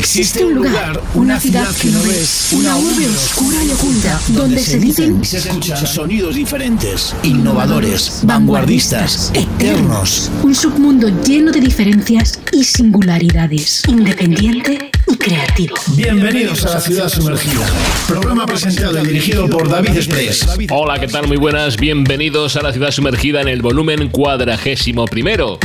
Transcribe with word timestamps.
Existe 0.00 0.42
un 0.42 0.54
lugar, 0.54 0.98
una 1.12 1.38
ciudad 1.38 1.68
que 1.76 1.90
no 1.90 2.02
ves, 2.02 2.52
una 2.52 2.74
urbe 2.74 3.06
oscura 3.06 3.62
y 3.62 3.70
oculta, 3.70 4.18
donde 4.28 4.58
se 4.58 4.78
dicen 4.78 5.20
y 5.22 5.26
se 5.26 5.36
escuchan 5.36 5.86
sonidos 5.86 6.36
diferentes, 6.36 7.14
innovadores, 7.22 8.20
vanguardistas, 8.22 9.30
eternos. 9.34 10.30
Un 10.42 10.54
submundo 10.54 11.10
lleno 11.22 11.52
de 11.52 11.60
diferencias 11.60 12.40
y 12.50 12.64
singularidades, 12.64 13.82
independiente 13.88 14.90
y 15.06 15.16
creativo. 15.18 15.76
Bienvenidos 15.94 16.64
a 16.64 16.70
la 16.70 16.80
ciudad 16.80 17.08
sumergida. 17.10 17.66
Programa 18.08 18.46
presentado 18.46 18.98
y 19.02 19.06
dirigido 19.06 19.50
por 19.50 19.68
David 19.68 19.96
Express. 19.96 20.46
Hola, 20.70 20.98
¿qué 20.98 21.08
tal? 21.08 21.28
Muy 21.28 21.36
buenas. 21.36 21.76
Bienvenidos 21.76 22.56
a 22.56 22.62
la 22.62 22.72
ciudad 22.72 22.90
sumergida 22.90 23.42
en 23.42 23.48
el 23.48 23.60
volumen 23.60 24.08
cuadragésimo 24.08 25.04
primero. 25.04 25.58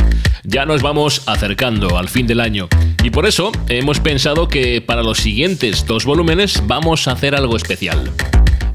Ya 0.48 0.64
nos 0.64 0.80
vamos 0.80 1.22
acercando 1.26 1.98
al 1.98 2.08
fin 2.08 2.28
del 2.28 2.40
año 2.40 2.68
y 3.02 3.10
por 3.10 3.26
eso 3.26 3.50
hemos 3.68 3.98
pensado 3.98 4.46
que 4.46 4.80
para 4.80 5.02
los 5.02 5.18
siguientes 5.18 5.84
dos 5.86 6.04
volúmenes 6.04 6.62
vamos 6.68 7.08
a 7.08 7.12
hacer 7.12 7.34
algo 7.34 7.56
especial. 7.56 8.12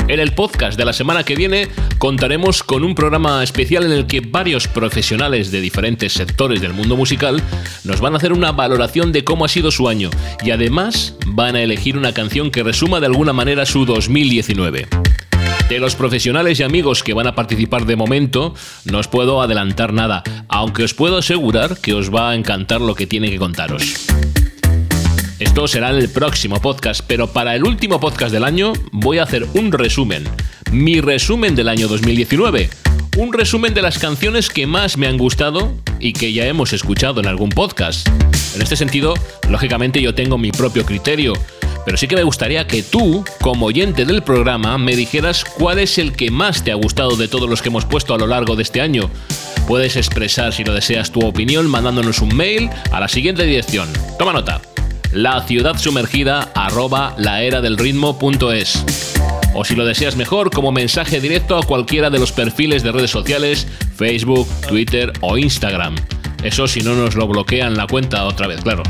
En 0.10 0.20
el 0.20 0.34
podcast 0.34 0.78
de 0.78 0.84
la 0.84 0.92
semana 0.92 1.24
que 1.24 1.38
viene 1.38 1.70
contaremos 1.98 2.64
con 2.64 2.84
un 2.84 2.94
programa 2.94 3.42
especial 3.42 3.86
en 3.86 3.94
el 3.94 4.06
que 4.06 4.20
varios 4.20 4.68
profesionales 4.68 5.50
de 5.50 5.62
diferentes 5.62 6.12
sectores 6.12 6.60
del 6.60 6.74
mundo 6.74 6.98
musical 6.98 7.42
nos 7.86 8.02
van 8.02 8.16
a 8.16 8.18
hacer 8.18 8.34
una 8.34 8.52
valoración 8.52 9.14
de 9.14 9.24
cómo 9.24 9.46
ha 9.46 9.48
sido 9.48 9.72
su 9.72 9.88
año 9.88 10.10
y 10.44 10.52
además 10.52 11.16
van 11.26 11.56
a 11.56 11.62
elegir 11.62 11.98
una 11.98 12.14
canción 12.14 12.52
que 12.52 12.64
resuma 12.64 13.00
de 13.00 13.06
alguna 13.06 13.32
manera 13.32 13.66
su 13.66 13.86
2019. 13.86 14.90
De 15.72 15.80
los 15.80 15.96
profesionales 15.96 16.60
y 16.60 16.64
amigos 16.64 17.02
que 17.02 17.14
van 17.14 17.28
a 17.28 17.34
participar 17.34 17.86
de 17.86 17.96
momento, 17.96 18.54
no 18.84 18.98
os 19.00 19.08
puedo 19.08 19.42
adelantar 19.42 19.94
nada, 19.94 20.22
aunque 20.50 20.84
os 20.84 20.94
puedo 20.94 21.20
asegurar 21.20 21.78
que 21.78 21.94
os 21.94 22.14
va 22.14 22.32
a 22.32 22.36
encantar 22.36 22.82
lo 22.82 22.94
que 22.94 23.08
tiene 23.08 23.30
que 23.30 23.38
contaros. 23.38 23.94
Esto 25.40 25.70
será 25.70 25.92
el 25.92 26.10
próximo 26.10 26.60
podcast, 26.60 27.06
pero 27.08 27.28
para 27.28 27.56
el 27.56 27.64
último 27.64 28.02
podcast 28.02 28.34
del 28.34 28.44
año 28.44 28.74
voy 28.92 29.20
a 29.20 29.24
hacer 29.24 29.48
un 29.54 29.72
resumen, 29.72 30.26
mi 30.74 31.00
resumen 31.00 31.56
del 31.56 31.70
año 31.70 31.88
2019. 31.88 32.70
Un 33.18 33.32
resumen 33.32 33.74
de 33.74 33.82
las 33.82 33.98
canciones 33.98 34.50
que 34.50 34.68
más 34.68 34.98
me 34.98 35.08
han 35.08 35.18
gustado 35.18 35.74
y 36.02 36.12
que 36.12 36.34
ya 36.34 36.48
hemos 36.48 36.74
escuchado 36.74 37.22
en 37.22 37.28
algún 37.28 37.48
podcast. 37.48 38.10
En 38.56 38.62
este 38.62 38.76
sentido, 38.76 39.14
lógicamente 39.48 40.02
yo 40.02 40.14
tengo 40.16 40.38
mi 40.38 40.52
propio 40.52 40.86
criterio, 40.86 41.32
pero 41.86 41.98
sí 41.98 42.08
que 42.08 42.16
me 42.16 42.24
gustaría 42.24 42.68
que 42.68 42.84
tú, 42.84 43.24
como 43.42 43.68
oyente 43.68 44.06
del 44.06 44.24
programa, 44.24 44.78
me 44.78 44.96
dijeras 44.96 45.44
cuál 45.46 45.80
es 45.80 45.98
el 45.98 46.14
que 46.14 46.32
más 46.32 46.64
te 46.64 46.72
ha 46.72 46.76
gustado 46.76 47.16
de 47.16 47.28
todos 47.28 47.50
los 47.50 47.62
que 47.62 47.70
hemos 47.70 47.86
puesto 47.86 48.14
a 48.14 48.18
lo 48.18 48.28
largo 48.28 48.56
de 48.56 48.64
este 48.64 48.82
año. 48.82 49.10
Puedes 49.68 49.96
expresar, 49.96 50.54
si 50.54 50.64
lo 50.64 50.74
deseas, 50.74 51.12
tu 51.12 51.26
opinión 51.26 51.70
mandándonos 51.70 52.22
un 52.22 52.36
mail 52.36 52.70
a 52.92 53.00
la 53.00 53.08
siguiente 53.08 53.44
dirección. 53.44 53.90
Toma 54.18 54.34
nota. 54.34 54.62
La 55.12 55.42
ciudad 55.42 55.78
sumergida 55.78 56.52
arroba 56.56 57.16
laeradelritmo.es 57.18 58.86
o 59.54 59.66
si 59.66 59.76
lo 59.76 59.86
deseas 59.86 60.16
mejor, 60.16 60.52
como 60.52 60.72
mensaje 60.72 61.20
directo 61.20 61.58
a 61.58 61.64
cualquiera 61.64 62.10
de 62.10 62.20
los 62.20 62.32
perfiles 62.32 62.84
de 62.84 62.92
redes 62.92 63.12
sociales, 63.12 63.68
Facebook, 63.96 64.48
Twitter 64.68 65.12
o 65.22 65.38
Instagram. 65.38 65.96
Eso 66.44 66.68
si 66.68 66.82
no 66.82 66.96
nos 66.96 67.16
lo 67.16 67.28
bloquean 67.28 67.76
la 67.76 67.88
cuenta 67.88 68.26
otra 68.26 68.48
vez, 68.48 68.62
claro. 68.62 68.84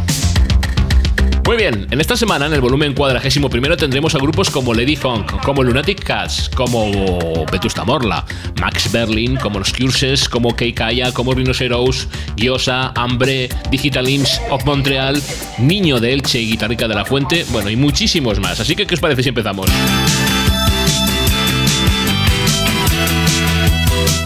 Muy 1.51 1.57
bien, 1.57 1.85
en 1.91 1.99
esta 1.99 2.15
semana 2.15 2.45
en 2.45 2.53
el 2.53 2.61
volumen 2.61 2.93
cuadragésimo 2.93 3.49
primero 3.49 3.75
tendremos 3.75 4.15
a 4.15 4.19
grupos 4.19 4.49
como 4.49 4.73
Lady 4.73 4.95
Funk, 4.95 5.43
como 5.43 5.63
Lunatic 5.63 6.01
Cats, 6.01 6.49
como 6.55 7.45
Vetusta 7.51 7.83
Morla, 7.83 8.25
Max 8.61 8.89
Berlin, 8.89 9.35
como 9.35 9.59
Los 9.59 9.73
Curses, 9.73 10.29
como 10.29 10.55
Keikaya, 10.55 11.11
como 11.11 11.33
Rhinoceros, 11.33 12.07
Giosa, 12.37 12.93
Hambre, 12.95 13.49
Digital 13.69 14.07
Imps 14.07 14.39
of 14.49 14.63
Montreal, 14.63 15.21
Niño 15.57 15.99
de 15.99 16.13
Elche 16.13 16.39
y 16.39 16.51
Guitarrica 16.51 16.87
de 16.87 16.95
la 16.95 17.03
Fuente, 17.03 17.45
bueno, 17.49 17.69
y 17.69 17.75
muchísimos 17.75 18.39
más. 18.39 18.61
Así 18.61 18.73
que, 18.73 18.87
¿qué 18.87 18.93
os 18.93 19.01
parece 19.01 19.21
si 19.21 19.27
empezamos? 19.27 19.67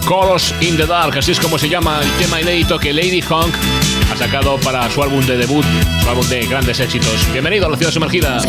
Colors 0.06 0.54
in 0.60 0.76
the 0.76 0.86
Dark, 0.86 1.18
así 1.18 1.32
es 1.32 1.40
como 1.40 1.58
se 1.58 1.68
llama 1.68 1.98
el 2.00 2.24
tema 2.24 2.40
inédito 2.40 2.78
que 2.78 2.92
Lady 2.92 3.20
ha 4.10 4.16
sacado 4.16 4.58
para 4.58 4.88
su 4.90 5.02
álbum 5.02 5.24
de 5.26 5.36
debut, 5.36 5.64
su 6.02 6.08
álbum 6.08 6.26
de 6.28 6.46
grandes 6.46 6.80
éxitos. 6.80 7.26
Bienvenido 7.32 7.66
a 7.66 7.70
la 7.70 7.76
ciudad 7.76 7.92
sumergida. 7.92 8.40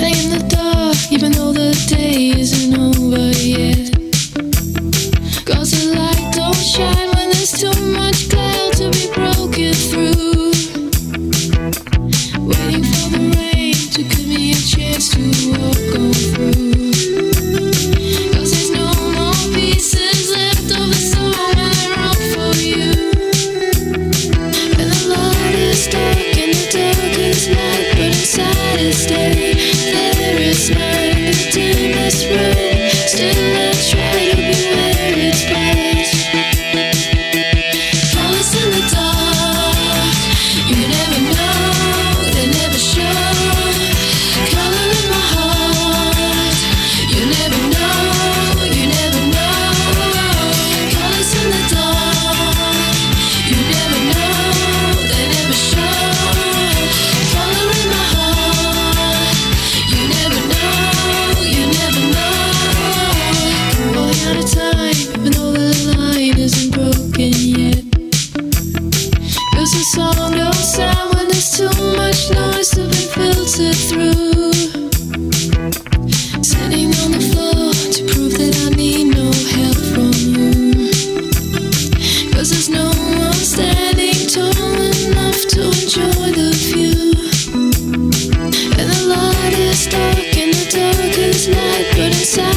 inside 92.28 92.57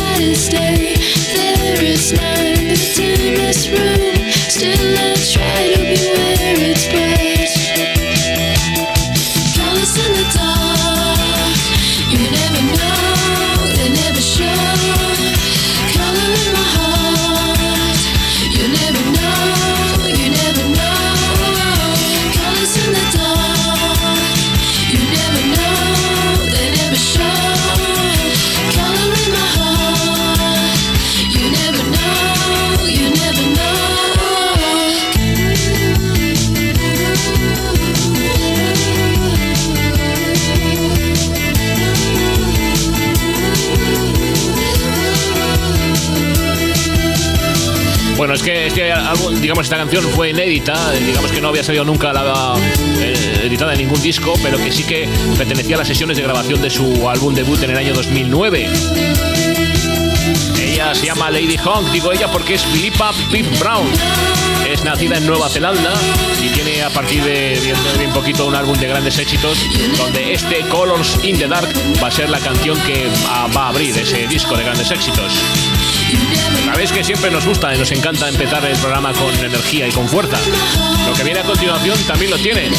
digamos, 49.60 49.66
esta 49.66 49.76
canción 49.76 50.04
fue 50.14 50.30
inédita, 50.30 50.92
digamos 50.92 51.30
que 51.30 51.40
no 51.40 51.48
había 51.48 51.62
salido 51.62 51.84
nunca 51.84 52.12
la, 52.12 52.54
eh, 52.98 53.42
editada 53.44 53.72
en 53.72 53.80
ningún 53.80 54.00
disco, 54.00 54.32
pero 54.42 54.56
que 54.56 54.72
sí 54.72 54.84
que 54.84 55.06
pertenecía 55.36 55.76
a 55.76 55.80
las 55.80 55.88
sesiones 55.88 56.16
de 56.16 56.22
grabación 56.22 56.62
de 56.62 56.70
su 56.70 57.08
álbum 57.08 57.34
debut 57.34 57.62
en 57.62 57.70
el 57.70 57.76
año 57.76 57.92
2009. 57.92 58.70
Ella 60.58 60.94
se 60.94 61.06
llama 61.06 61.30
Lady 61.30 61.58
Honk, 61.62 61.90
digo 61.90 62.10
ella 62.10 62.28
porque 62.28 62.54
es 62.54 62.64
Philippa 62.64 63.12
Pip 63.30 63.46
Brown. 63.58 63.86
Es 64.66 64.84
nacida 64.84 65.18
en 65.18 65.26
Nueva 65.26 65.48
Zelanda 65.48 65.92
y 66.42 66.48
tiene 66.50 66.82
a 66.82 66.90
partir 66.90 67.22
de 67.22 67.60
bien, 67.98 68.10
poquito 68.12 68.46
un 68.46 68.54
álbum 68.54 68.78
de 68.78 68.86
grandes 68.86 69.18
éxitos 69.18 69.58
donde 69.98 70.32
este 70.32 70.60
Colors 70.68 71.18
in 71.22 71.38
the 71.38 71.48
Dark 71.48 71.68
va 72.02 72.08
a 72.08 72.10
ser 72.10 72.30
la 72.30 72.38
canción 72.38 72.80
que 72.82 73.08
va 73.54 73.64
a 73.64 73.68
abrir 73.68 73.98
ese 73.98 74.26
disco 74.26 74.56
de 74.56 74.64
grandes 74.64 74.90
éxitos. 74.90 75.34
Sabéis 76.70 76.92
que 76.92 77.04
siempre 77.04 77.30
nos 77.30 77.44
gusta 77.44 77.74
y 77.74 77.78
nos 77.78 77.90
encanta 77.92 78.28
empezar 78.28 78.64
el 78.64 78.76
programa 78.78 79.12
con 79.12 79.34
energía 79.44 79.88
y 79.88 79.92
con 79.92 80.08
fuerza. 80.08 80.38
Lo 81.06 81.12
que 81.14 81.24
viene 81.24 81.40
a 81.40 81.44
continuación 81.44 81.98
también 82.06 82.30
lo 82.30 82.38
tiene. 82.38 82.70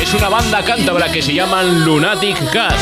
Es 0.00 0.14
una 0.14 0.28
banda 0.28 0.62
cántabra 0.62 1.10
que 1.10 1.20
se 1.20 1.34
llaman 1.34 1.84
Lunatic 1.84 2.52
Gas 2.52 2.74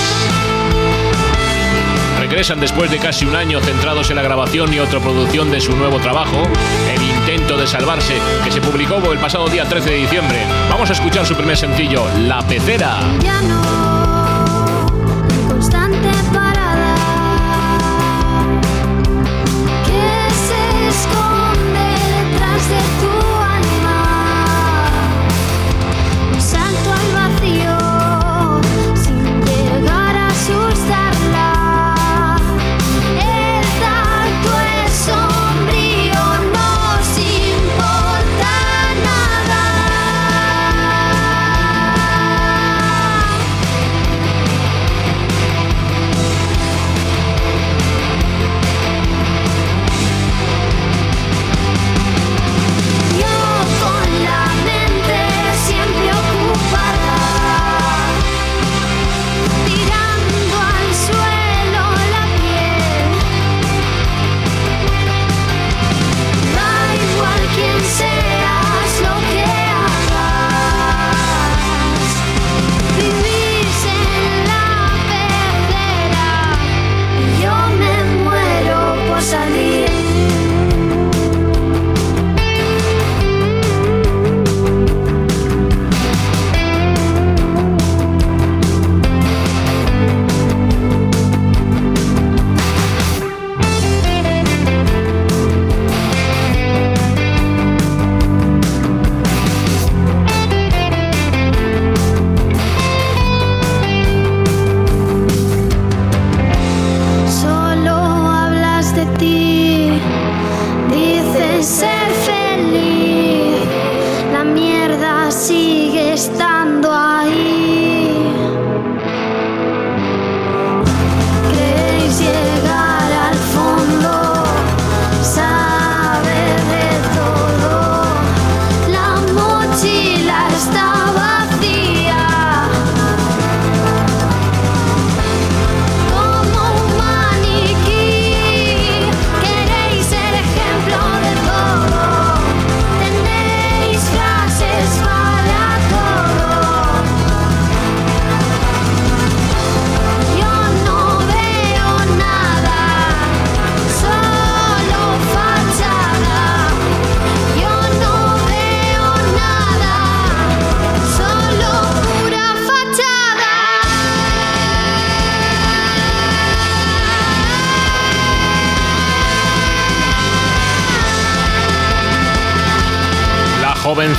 regresan 2.33 2.61
después 2.61 2.91
de 2.91 2.99
casi 2.99 3.27
un 3.27 3.37
año 3.37 3.61
centrados 3.61 4.09
en 4.09 4.17
la 4.17 4.23
grabación 4.23 4.73
y 4.73 4.79
otra 4.79 5.01
producción 5.01 5.51
de 5.51 5.61
su 5.61 5.77
nuevo 5.77 5.99
trabajo, 5.99 6.45
El 6.95 7.03
intento 7.03 7.59
de 7.59 7.67
salvarse, 7.67 8.15
que 8.43 8.51
se 8.51 8.61
publicó 8.61 9.13
el 9.13 9.19
pasado 9.19 9.49
día 9.49 9.69
13 9.69 9.91
de 9.91 9.97
diciembre. 9.97 10.39
Vamos 10.71 10.89
a 10.89 10.95
escuchar 10.95 11.27
su 11.27 11.35
primer 11.35 11.59
sencillo, 11.59 12.07
La 12.21 12.41
Pecera. 12.41 13.01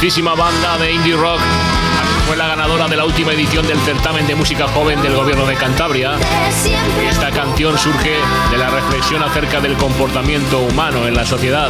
Jovencísima 0.03 0.35
banda 0.35 0.77
de 0.79 0.91
indie 0.91 1.15
rock. 1.15 1.39
Fue 2.27 2.35
la 2.35 2.47
ganadora 2.47 2.89
de 2.89 2.97
la 2.97 3.05
última 3.05 3.31
edición 3.31 3.65
del 3.65 3.79
certamen 3.79 4.27
de 4.27 4.35
música 4.35 4.67
joven 4.67 5.01
del 5.01 5.15
gobierno 5.15 5.45
de 5.45 5.55
Cantabria. 5.55 6.17
Esta 7.09 7.31
canción 7.31 7.77
surge 7.77 8.17
de 8.51 8.57
la 8.57 8.69
reflexión 8.69 9.23
acerca 9.23 9.61
del 9.61 9.77
comportamiento 9.77 10.59
humano 10.59 11.07
en 11.07 11.15
la 11.15 11.25
sociedad. 11.25 11.69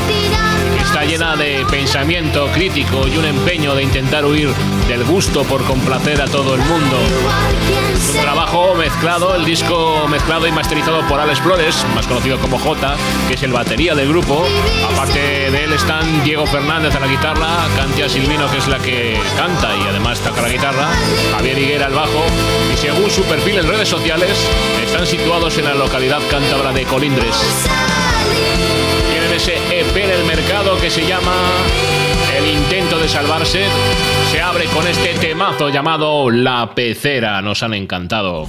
Está 0.84 1.06
llena 1.06 1.36
de 1.36 1.66
pensamiento 1.70 2.48
crítico 2.54 3.08
y 3.08 3.18
un 3.18 3.26
empeño 3.26 3.74
de 3.74 3.84
intentar 3.84 4.26
huir 4.26 4.50
del 4.88 5.04
gusto 5.06 5.44
por 5.44 5.64
complacer 5.64 6.22
a 6.22 6.26
todo 6.26 6.56
el 6.56 6.62
mundo. 6.62 6.98
Un 8.14 8.22
trabajo 8.22 8.76
mezclado, 8.76 9.36
el 9.36 9.46
disco 9.46 10.08
mezclado 10.08 10.48
y 10.48 10.52
masterizado 10.52 11.02
por 11.08 11.20
Alex 11.20 11.40
Flores, 11.42 11.86
más 11.96 12.06
conocido 12.06 12.38
como 12.38 12.60
J, 12.60 12.96
que 13.28 13.34
es 13.34 13.44
el 13.44 13.52
batería 13.52 13.96
del 13.96 14.10
grupo. 14.10 14.46
Aparte 14.94 15.20
de 15.20 15.64
él 15.64 15.74
están 15.74 16.24
Diego 16.24 16.46
Fernández 16.46 16.96
a 16.96 17.00
la 17.00 17.08
guitarra, 17.08 17.48
Cantia 17.76 18.08
Silvino, 18.08 18.50
que 18.52 18.58
es 18.58 18.68
la 18.68 18.80
que 18.80 19.20
canta 19.36 19.76
y 19.76 19.88
además 19.88 20.20
toca 20.20 20.42
la 20.42 20.50
guitarra, 20.50 20.90
Javier 21.32 21.58
Higuera 21.58 21.86
al 21.88 21.94
bajo, 21.94 22.26
y 22.74 22.78
según 22.78 23.10
su 23.10 23.24
perfil 23.24 23.58
en 23.58 23.68
redes 23.68 23.90
sociales, 23.90 24.38
están 24.84 25.08
situados 25.08 25.58
en 25.58 25.66
la 25.66 25.74
localidad 25.74 26.20
cántabra 26.30 26.72
de 26.72 26.84
Colindres. 26.84 27.36
En 29.96 30.10
el 30.10 30.26
mercado 30.26 30.76
que 30.80 30.90
se 30.90 31.06
llama 31.06 31.36
el 32.36 32.48
intento 32.48 32.98
de 32.98 33.08
salvarse 33.08 33.66
se 34.32 34.42
abre 34.42 34.66
con 34.66 34.88
este 34.88 35.14
temazo 35.20 35.70
llamado 35.70 36.32
La 36.32 36.74
Pecera. 36.74 37.42
Nos 37.44 37.62
han 37.62 37.76
encantado. 37.76 38.48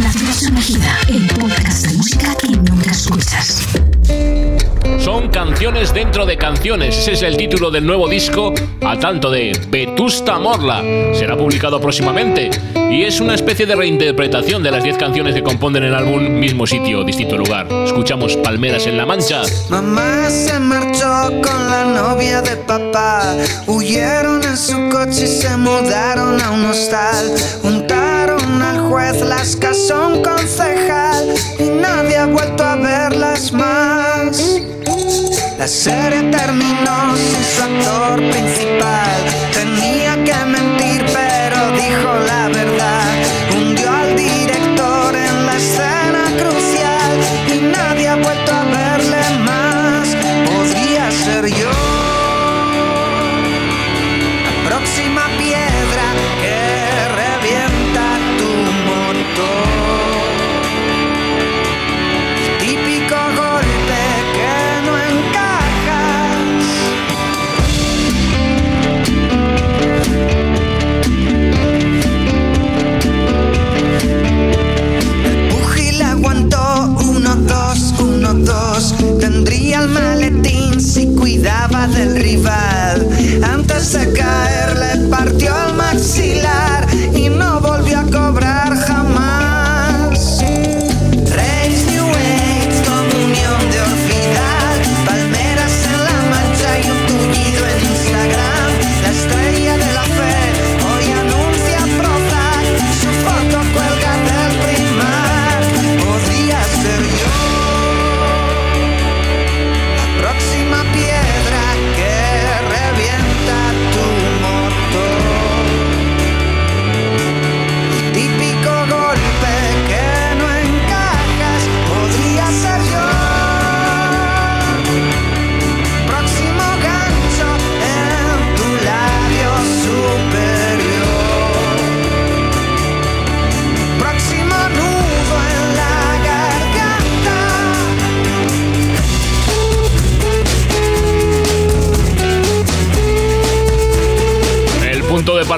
La 0.00 0.12
sumergida, 0.32 0.98
el 1.08 1.26
podcast 1.26 1.86
de 1.86 1.96
música 1.96 2.34
que 2.36 2.48
nunca 2.48 2.90
escuchas. 2.92 3.66
Son 4.98 5.28
canciones 5.28 5.92
dentro 5.94 6.26
de 6.26 6.36
canciones. 6.36 6.98
Ese 6.98 7.12
es 7.12 7.22
el 7.22 7.36
título 7.36 7.70
del 7.70 7.86
nuevo 7.86 8.08
disco, 8.08 8.52
a 8.84 8.98
tanto 8.98 9.30
de 9.30 9.52
Vetusta 9.68 10.38
Morla. 10.38 10.82
Será 11.14 11.36
publicado 11.36 11.80
próximamente 11.80 12.50
y 12.90 13.02
es 13.02 13.20
una 13.20 13.34
especie 13.34 13.66
de 13.66 13.76
reinterpretación 13.76 14.62
de 14.62 14.70
las 14.70 14.82
10 14.82 14.96
canciones 14.96 15.34
que 15.34 15.42
componen 15.42 15.84
el 15.84 15.94
álbum 15.94 16.22
Mismo 16.38 16.66
sitio, 16.66 17.04
distinto 17.04 17.36
lugar. 17.36 17.66
Escuchamos 17.84 18.36
Palmeras 18.36 18.86
en 18.86 18.96
la 18.96 19.06
Mancha. 19.06 19.42
Mamá 19.68 20.28
se 20.30 20.58
marchó 20.58 21.30
con 21.42 21.70
la 21.70 21.84
novia 21.84 22.42
de 22.42 22.56
papá. 22.56 23.36
Huyeron 23.66 24.42
en 24.44 24.56
su 24.56 24.88
coche 24.88 25.24
y 25.24 25.26
se 25.26 25.56
mudaron 25.56 26.40
a 26.40 26.50
un 26.50 26.64
hostal. 26.66 27.34
Juntaron 27.62 28.62
al 28.62 28.80
juez, 28.88 29.20
las 29.22 29.56
casó 29.56 30.08
un 30.08 30.22
concejal 30.22 31.34
y 31.58 31.64
nadie 31.64 32.16
ha 32.16 32.26
vuelto 32.26 32.64
a 32.64 32.76
verlas 32.76 33.52
más. 33.52 33.95
La 35.66 35.72
serie 35.72 36.22
terminó 36.30 37.16
sin 37.16 37.42
su 37.42 37.60
actor 37.60 38.18
principal. 38.30 39.35
essa 83.76 84.06
cara. 84.06 84.55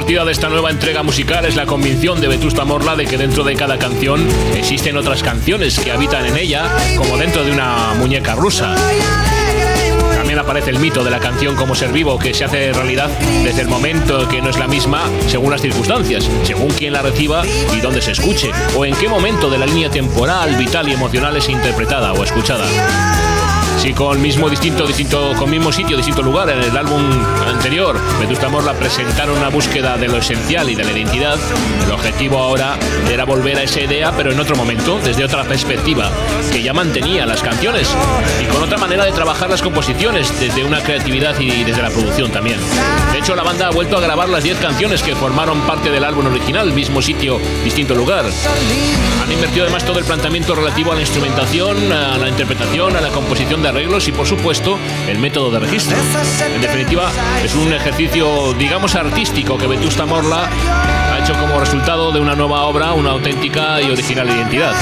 De 0.09 0.33
esta 0.33 0.49
nueva 0.49 0.71
entrega 0.71 1.03
musical 1.03 1.45
es 1.45 1.55
la 1.55 1.67
convicción 1.67 2.19
de 2.19 2.29
Vetusta 2.29 2.65
Morla 2.65 2.97
de 2.97 3.05
que 3.05 3.19
dentro 3.19 3.45
de 3.45 3.55
cada 3.55 3.79
canción 3.79 4.27
existen 4.57 4.97
otras 4.97 5.23
canciones 5.23 5.79
que 5.79 5.93
habitan 5.93 6.25
en 6.25 6.39
ella, 6.39 6.65
como 6.97 7.19
dentro 7.19 7.45
de 7.45 7.53
una 7.53 7.93
muñeca 7.95 8.35
rusa. 8.35 8.75
También 10.15 10.39
aparece 10.39 10.71
el 10.71 10.79
mito 10.79 11.05
de 11.05 11.11
la 11.11 11.21
canción 11.21 11.57
como 11.57 11.75
ser 11.75 11.93
vivo 11.93 12.19
que 12.19 12.33
se 12.33 12.45
hace 12.45 12.73
realidad 12.73 13.11
desde 13.45 13.61
el 13.61 13.69
momento 13.69 14.27
que 14.29 14.41
no 14.41 14.49
es 14.49 14.59
la 14.59 14.67
misma 14.67 15.03
según 15.29 15.51
las 15.51 15.61
circunstancias, 15.61 16.27
según 16.43 16.71
quien 16.71 16.95
la 16.95 17.03
reciba 17.03 17.43
y 17.77 17.81
dónde 17.81 18.01
se 18.01 18.13
escuche, 18.13 18.51
o 18.77 18.87
en 18.87 18.97
qué 18.97 19.11
momento 19.11 19.51
de 19.51 19.59
la 19.59 19.67
línea 19.67 19.91
temporal, 19.91 20.57
vital 20.57 20.89
y 20.89 20.93
emocional 20.93 21.37
es 21.37 21.51
interpretada 21.51 22.15
o 22.15 22.25
escuchada. 22.25 22.65
Si 23.79 23.93
con 23.93 24.21
mismo 24.21 24.51
distinto, 24.51 24.87
distinto, 24.87 25.35
con 25.39 25.49
mismo 25.49 25.71
sitio, 25.71 25.97
distinto 25.97 26.21
lugar 26.21 26.51
en 26.51 26.61
el 26.61 26.77
álbum 26.77 27.01
anterior, 27.47 27.97
Vetusta 28.19 28.49
Morla 28.49 28.75
presentaron 28.75 29.39
una 29.39 29.51
búsqueda 29.51 29.97
de 29.97 30.09
lo 30.09 30.17
esencial 30.17 30.69
y 30.69 30.75
de 30.75 30.85
la 30.85 30.91
identidad, 30.91 31.39
el 31.85 31.93
objetivo 31.93 32.39
ahora 32.39 32.77
era 33.09 33.25
volver 33.25 33.57
a 33.57 33.63
esa 33.63 33.81
idea, 33.81 34.13
pero 34.17 34.33
en 34.33 34.41
otro 34.41 34.57
momento, 34.57 34.99
desde 34.99 35.25
otra 35.25 35.45
perspectiva, 35.45 36.11
que 36.51 36.61
ya 36.61 36.73
mantenía 36.73 37.25
las 37.25 37.41
canciones 37.41 37.89
y 38.43 38.47
con 38.47 38.63
otra 38.65 38.79
manera 38.79 39.05
de 39.05 39.13
trabajar 39.13 39.49
las 39.49 39.63
composiciones, 39.63 40.39
desde 40.41 40.65
una 40.65 40.83
creatividad 40.83 41.39
y 41.39 41.63
desde 41.63 41.81
la 41.81 41.91
producción 41.91 42.33
también. 42.33 42.59
De 43.13 43.19
hecho, 43.19 43.37
la 43.37 43.45
banda 43.45 43.69
ha 43.69 43.71
vuelto 43.71 43.97
a 43.97 44.01
grabar 44.01 44.29
las 44.29 44.43
10 44.43 44.59
canciones 44.59 45.03
que 45.03 45.15
formaron 45.15 45.61
parte 45.63 45.91
del 45.91 46.03
álbum 46.03 46.27
original, 46.27 46.73
mismo 46.73 47.01
sitio, 47.01 47.41
distinto 47.63 47.95
lugar. 47.95 48.25
Han 49.29 49.35
invertido 49.35 49.65
además 49.65 49.85
todo 49.85 49.99
el 49.99 50.07
planteamiento 50.07 50.55
relativo 50.55 50.91
a 50.91 50.95
la 50.95 51.03
instrumentación, 51.03 51.93
a 51.93 52.17
la 52.17 52.31
interpretación, 52.31 52.97
a 52.97 53.03
la 53.03 53.11
composición 53.11 53.61
de 53.61 53.69
arreglos 53.69 54.09
y 54.09 54.13
por 54.13 54.27
supuesto 54.27 54.79
el 55.07 55.19
método 55.19 55.51
de 55.51 55.59
registro. 55.59 55.99
En 56.55 56.63
definitiva, 56.63 57.13
es 57.45 57.55
un 57.55 57.71
ejercicio, 57.71 58.55
digamos, 58.55 58.95
artístico 58.95 59.59
que 59.59 59.67
Vetusta 59.67 60.07
Morla 60.07 60.49
como 61.35 61.61
resultado 61.61 62.13
de 62.13 62.21
una 62.21 62.35
nueva 62.35 62.63
obra, 62.63 62.93
una 62.93 63.11
auténtica 63.11 63.83
y 63.83 63.91
original 63.91 64.29
identidad. 64.29 64.73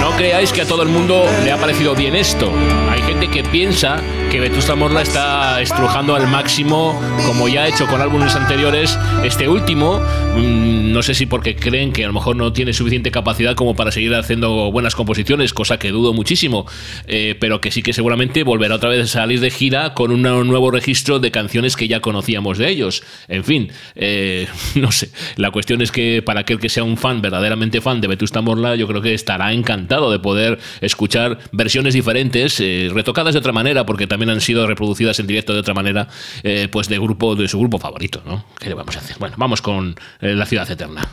No 0.00 0.16
creáis 0.16 0.52
que 0.52 0.62
a 0.62 0.66
todo 0.66 0.82
el 0.82 0.88
mundo 0.88 1.24
le 1.44 1.52
ha 1.52 1.58
parecido 1.58 1.94
bien 1.94 2.14
esto. 2.16 2.50
Hay 2.90 3.02
gente 3.02 3.28
que 3.28 3.42
piensa 3.44 4.00
que 4.30 4.40
Vetusta 4.40 4.74
Morla 4.74 5.02
está 5.02 5.60
estrujando 5.60 6.14
al 6.14 6.28
máximo, 6.28 7.00
como 7.26 7.48
ya 7.48 7.62
ha 7.62 7.68
hecho 7.68 7.86
con 7.86 8.00
álbumes 8.00 8.34
anteriores, 8.34 8.98
este 9.24 9.48
último. 9.48 10.00
Mm, 10.36 10.92
no 10.92 11.02
sé 11.02 11.14
si 11.14 11.26
porque 11.26 11.56
creen 11.56 11.92
que 11.92 12.04
a 12.04 12.08
lo 12.08 12.12
mejor 12.12 12.36
no 12.36 12.52
tiene 12.52 12.72
suficiente 12.72 13.10
capacidad 13.10 13.54
como 13.54 13.74
para 13.74 13.90
seguir 13.90 14.14
haciendo 14.14 14.70
buenas 14.70 14.94
composiciones, 14.94 15.52
cosa 15.54 15.78
que 15.78 15.90
dudo 15.90 16.12
muchísimo, 16.12 16.66
eh, 17.06 17.36
pero 17.38 17.60
que 17.60 17.70
sí 17.70 17.82
que 17.82 17.92
seguramente 17.92 18.42
volverá 18.42 18.74
otra 18.74 18.90
vez 18.90 19.04
a 19.04 19.06
salir 19.06 19.40
de 19.40 19.50
gira 19.50 19.94
con 19.94 20.10
un 20.10 20.22
nuevo 20.22 20.70
registro 20.70 21.18
de 21.20 21.30
canciones 21.30 21.76
que 21.76 21.88
ya 21.88 22.00
conocíamos 22.00 22.58
de 22.58 22.68
ellos. 22.68 23.02
En 23.28 23.44
fin, 23.44 23.70
eh, 23.94 24.37
no 24.74 24.92
sé. 24.92 25.10
La 25.36 25.50
cuestión 25.50 25.80
es 25.82 25.90
que 25.90 26.22
para 26.22 26.40
aquel 26.40 26.60
que 26.60 26.68
sea 26.68 26.84
un 26.84 26.96
fan, 26.96 27.20
verdaderamente 27.22 27.80
fan 27.80 28.00
de 28.00 28.08
Vetusta 28.08 28.40
Morla, 28.40 28.76
yo 28.76 28.86
creo 28.86 29.02
que 29.02 29.14
estará 29.14 29.52
encantado 29.52 30.10
de 30.10 30.18
poder 30.18 30.58
escuchar 30.80 31.38
versiones 31.52 31.94
diferentes, 31.94 32.60
eh, 32.60 32.90
retocadas 32.92 33.34
de 33.34 33.40
otra 33.40 33.52
manera, 33.52 33.86
porque 33.86 34.06
también 34.06 34.30
han 34.30 34.40
sido 34.40 34.66
reproducidas 34.66 35.18
en 35.18 35.26
directo 35.26 35.52
de 35.54 35.60
otra 35.60 35.74
manera, 35.74 36.08
eh, 36.42 36.68
pues 36.70 36.88
de 36.88 36.98
grupo 36.98 37.34
de 37.34 37.48
su 37.48 37.58
grupo 37.58 37.78
favorito, 37.78 38.22
¿no? 38.24 38.44
¿Qué 38.58 38.68
le 38.68 38.74
vamos 38.74 38.96
a 38.96 39.00
hacer? 39.00 39.16
Bueno, 39.18 39.34
vamos 39.38 39.62
con 39.62 39.96
eh, 40.20 40.34
La 40.34 40.46
Ciudad 40.46 40.70
Eterna. 40.70 41.08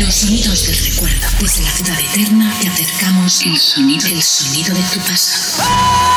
Los 0.00 0.14
sonidos 0.14 0.66
del 0.66 0.76
recuerdo. 0.90 1.26
Desde 1.38 1.64
la 1.64 1.70
ciudad 1.70 2.00
eterna 2.00 2.50
te 2.58 2.68
acercamos 2.68 3.42
el 3.42 3.58
sonido, 3.58 4.06
el 4.06 4.22
sonido 4.22 4.74
de 4.74 4.80
tu 4.80 4.98
pasado. 5.00 6.11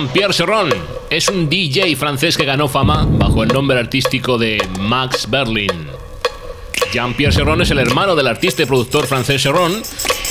Jean-Pierre 0.00 0.32
Serron 0.32 0.70
es 1.10 1.28
un 1.28 1.50
DJ 1.50 1.94
francés 1.94 2.34
que 2.34 2.46
ganó 2.46 2.68
fama 2.68 3.06
bajo 3.06 3.42
el 3.42 3.50
nombre 3.50 3.78
artístico 3.78 4.38
de 4.38 4.56
Max 4.78 5.28
Berlin. 5.28 5.90
Jean-Pierre 6.90 7.34
Serron 7.34 7.60
es 7.60 7.70
el 7.70 7.80
hermano 7.80 8.16
del 8.16 8.26
artista 8.26 8.62
y 8.62 8.64
productor 8.64 9.06
francés 9.06 9.42
Serron 9.42 9.82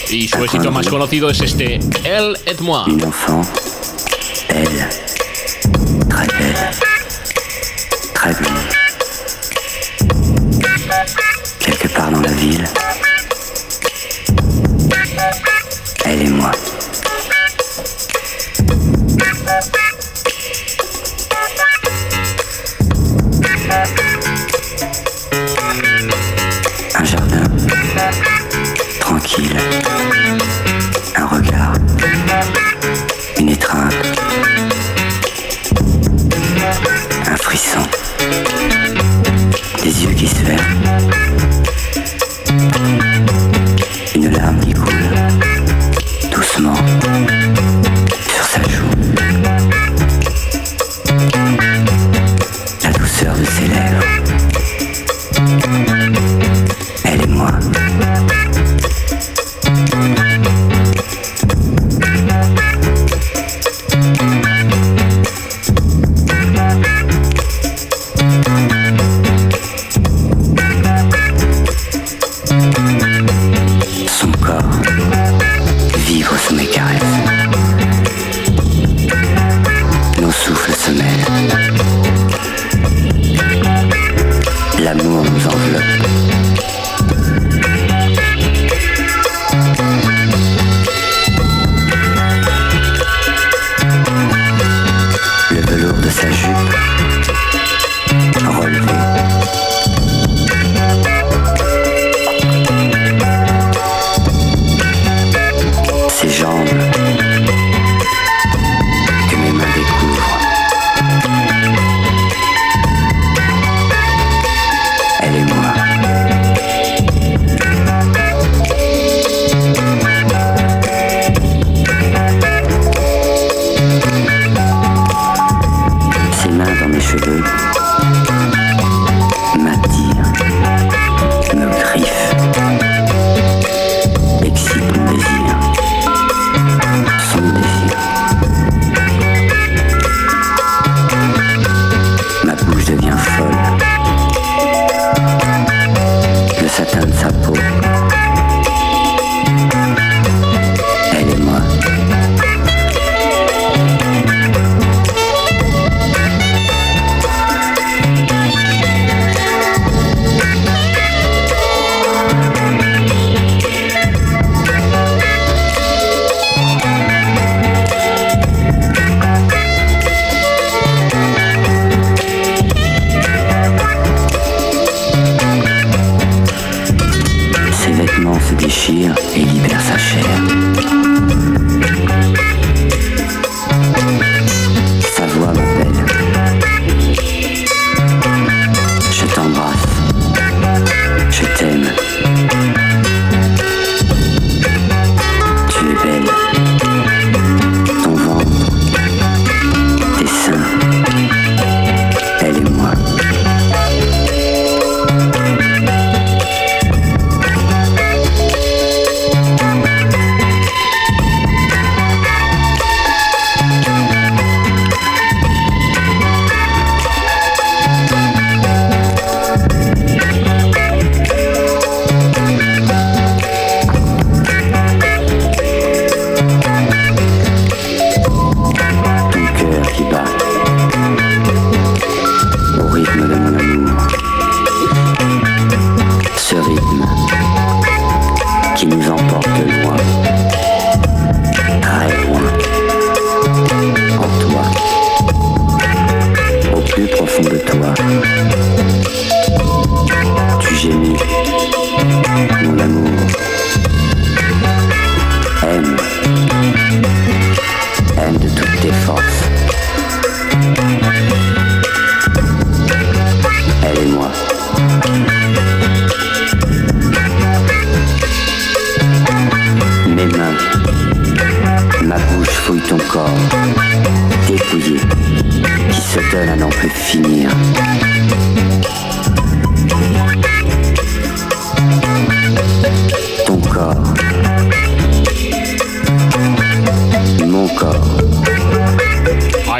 y 0.09 0.27
su 0.27 0.43
éxito 0.43 0.71
más 0.71 0.87
conocido 0.87 1.29
es 1.29 1.41
este 1.41 1.79
Elle 2.03 2.35
et 2.47 2.59
moi. 2.61 2.83
Quelque 11.59 11.87
part 11.89 12.09
dans 12.09 12.21
la 12.21 12.31
ville, 12.31 12.67
elle 16.05 16.21
et 16.23 16.29
moi. 16.29 16.51
Un 26.95 27.03
jardin. 27.03 27.43
Tranquille, 28.99 29.55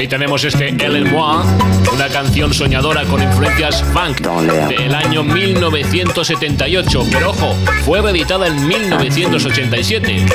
tenemos 0.10 0.43
este 0.43 0.69
Ellen 0.69 1.12
Moi, 1.12 1.45
una 1.93 2.08
canción 2.10 2.52
soñadora 2.52 3.04
con 3.06 3.22
influencias 3.22 3.84
funk 3.93 4.22
del 4.67 4.95
año 4.95 5.24
1978, 5.24 7.06
pero 7.12 7.30
ojo, 7.30 7.56
fue 7.86 8.02
reeditada 8.02 8.48
en 8.48 8.67
1987. 8.67 10.26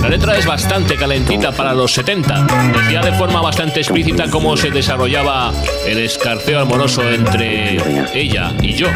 La 0.00 0.08
letra 0.08 0.36
es 0.38 0.46
bastante 0.46 0.96
calentita 0.96 1.52
para 1.52 1.74
los 1.74 1.92
70. 1.92 2.46
Decía 2.74 3.00
de 3.02 3.12
forma 3.12 3.40
bastante 3.40 3.80
explícita 3.80 4.30
cómo 4.30 4.56
se 4.56 4.70
desarrollaba 4.70 5.52
el 5.86 5.98
escarceo 5.98 6.60
amoroso 6.60 7.02
entre 7.10 7.76
ella 8.18 8.52
y 8.62 8.72
yo. 8.72 8.88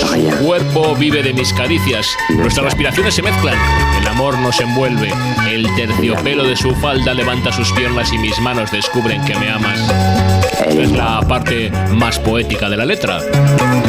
Su 0.00 0.44
cuerpo 0.44 0.94
vive 0.94 1.22
de 1.22 1.32
mis 1.32 1.52
caricias, 1.52 2.06
nuestras 2.30 2.66
respiraciones 2.66 3.14
se 3.14 3.22
mezclan, 3.22 3.56
el 4.00 4.06
amor 4.08 4.38
nos 4.38 4.60
envuelve, 4.60 5.12
el 5.48 5.66
terciopelo 5.74 6.44
de 6.44 6.56
su 6.56 6.74
falda 6.76 7.14
levanta 7.14 7.52
sus 7.52 7.72
piernas 7.72 8.12
y 8.12 8.18
mis 8.18 8.38
manos 8.40 8.70
descubren 8.70 9.24
que 9.24 9.34
me 9.36 9.50
amas. 9.50 10.17
Es 10.66 10.92
la 10.92 11.20
parte 11.22 11.70
más 11.90 12.18
poética 12.18 12.68
de 12.68 12.76
la 12.76 12.84
letra. 12.84 13.20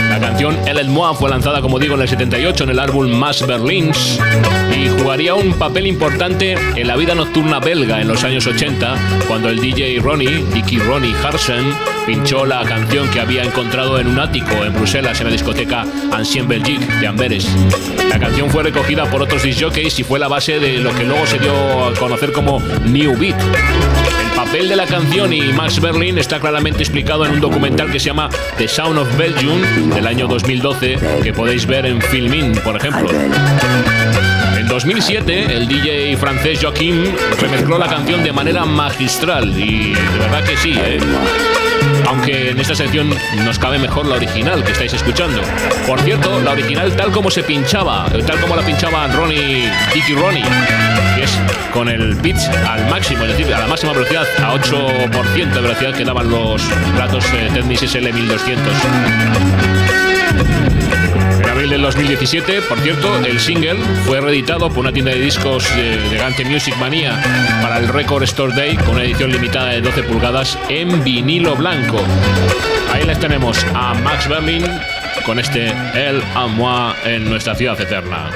La 0.09 0.19
canción 0.19 0.55
et 0.67 0.87
moi 0.87 1.13
fue 1.15 1.29
lanzada, 1.29 1.61
como 1.61 1.79
digo, 1.79 1.95
en 1.95 2.01
el 2.01 2.07
78 2.07 2.63
en 2.63 2.69
el 2.69 2.79
álbum 2.79 3.07
Mass 3.07 3.45
Berlins 3.45 4.19
y 4.75 4.87
jugaría 4.87 5.33
un 5.33 5.53
papel 5.53 5.87
importante 5.87 6.55
en 6.75 6.87
la 6.87 6.95
vida 6.95 7.15
nocturna 7.15 7.59
belga 7.59 8.01
en 8.01 8.07
los 8.07 8.23
años 8.23 8.45
80, 8.47 8.95
cuando 9.27 9.49
el 9.49 9.59
DJ 9.59 9.99
Ronnie, 9.99 10.43
Dicky 10.53 10.79
Ronnie 10.79 11.15
Harsen, 11.23 11.73
pinchó 12.05 12.45
la 12.45 12.63
canción 12.63 13.09
que 13.09 13.19
había 13.19 13.43
encontrado 13.43 13.99
en 13.99 14.07
un 14.07 14.19
ático 14.19 14.63
en 14.63 14.73
Bruselas 14.73 15.19
en 15.19 15.27
la 15.27 15.33
discoteca 15.33 15.85
Ancien 16.11 16.47
Belgique 16.47 16.85
de 16.99 17.07
Amberes. 17.07 17.47
La 18.09 18.19
canción 18.19 18.49
fue 18.49 18.63
recogida 18.63 19.05
por 19.09 19.21
otros 19.21 19.43
disjockeys 19.43 19.99
y 19.99 20.03
fue 20.03 20.19
la 20.19 20.27
base 20.27 20.59
de 20.59 20.77
lo 20.77 20.93
que 20.93 21.03
luego 21.03 21.25
se 21.25 21.39
dio 21.39 21.51
a 21.85 21.93
conocer 21.93 22.31
como 22.31 22.59
New 22.85 23.17
Beat. 23.17 24.18
El 24.49 24.53
papel 24.53 24.69
de 24.69 24.75
la 24.77 24.87
canción 24.87 25.31
y 25.31 25.41
Max 25.53 25.79
Berlin 25.79 26.17
está 26.17 26.39
claramente 26.39 26.79
explicado 26.79 27.23
en 27.23 27.33
un 27.33 27.39
documental 27.39 27.91
que 27.91 27.99
se 27.99 28.07
llama 28.07 28.31
The 28.57 28.67
Sound 28.67 28.97
of 28.97 29.15
Belgium 29.15 29.61
del 29.91 30.07
año 30.07 30.27
2012 30.27 30.97
que 31.21 31.33
podéis 31.33 31.67
ver 31.67 31.85
en 31.85 32.01
Filmin, 32.01 32.53
por 32.63 32.75
ejemplo. 32.75 33.07
En 34.57 34.67
2007, 34.67 35.55
el 35.55 35.67
DJ 35.67 36.17
francés 36.17 36.57
Joaquim 36.63 37.13
remezcló 37.39 37.77
la 37.77 37.89
canción 37.89 38.23
de 38.23 38.33
manera 38.33 38.65
magistral 38.65 39.55
y 39.55 39.93
de 39.93 40.19
verdad 40.19 40.43
que 40.43 40.57
sí, 40.57 40.73
¿eh? 40.75 40.97
Aunque 42.09 42.49
en 42.49 42.59
esta 42.59 42.73
sección 42.73 43.13
nos 43.45 43.59
cabe 43.59 43.77
mejor 43.77 44.07
la 44.07 44.15
original 44.15 44.63
que 44.63 44.71
estáis 44.71 44.93
escuchando. 44.93 45.41
Por 45.85 45.99
cierto, 46.01 46.41
la 46.41 46.51
original 46.51 46.95
tal 46.95 47.11
como 47.11 47.29
se 47.29 47.43
pinchaba, 47.43 48.07
tal 48.25 48.41
como 48.41 48.55
la 48.55 48.63
pinchaba 48.63 49.07
Ronnie, 49.09 49.69
Dicky 49.93 50.15
Ronnie, 50.15 50.43
que 51.15 51.23
es 51.23 51.39
con 51.71 51.87
el 51.87 52.17
pitch 52.17 52.49
al 52.67 52.89
máximo, 52.89 53.25
es 53.25 53.37
decir, 53.37 53.53
a 53.53 53.59
la 53.59 53.67
máxima 53.67 53.93
velocidad, 53.93 54.25
a 54.39 54.55
8% 54.55 55.53
de 55.53 55.61
velocidad 55.61 55.93
que 55.93 56.03
daban 56.03 56.31
los 56.31 56.63
platos 56.95 57.23
eh, 57.35 57.47
Technics 57.53 57.83
SL1200 57.83 59.49
abril 61.59 61.71
del 61.71 61.81
2017, 61.81 62.61
por 62.61 62.79
cierto, 62.79 63.17
el 63.17 63.37
single 63.37 63.75
fue 64.05 64.21
reeditado 64.21 64.69
por 64.69 64.79
una 64.79 64.93
tienda 64.93 65.11
de 65.11 65.19
discos 65.19 65.65
de, 65.75 66.17
Gante 66.17 66.45
Music 66.45 66.73
Mania 66.77 67.21
para 67.61 67.79
el 67.79 67.89
Record 67.89 68.23
Store 68.23 68.55
Day 68.55 68.77
con 68.77 68.91
una 68.91 69.03
edición 69.03 69.29
limitada 69.29 69.71
de 69.71 69.81
12 69.81 70.03
pulgadas 70.03 70.57
en 70.69 71.03
vinilo 71.03 71.57
blanco. 71.57 71.97
Ahí 72.93 73.05
les 73.05 73.19
tenemos 73.19 73.65
a 73.75 73.93
Max 73.93 74.29
Berlin 74.29 74.63
con 75.25 75.37
este 75.37 75.73
El 75.95 76.23
a 76.33 76.47
moi 76.47 76.93
en 77.03 77.29
nuestra 77.29 77.53
ciudad 77.55 77.79
eterna. 77.81 78.29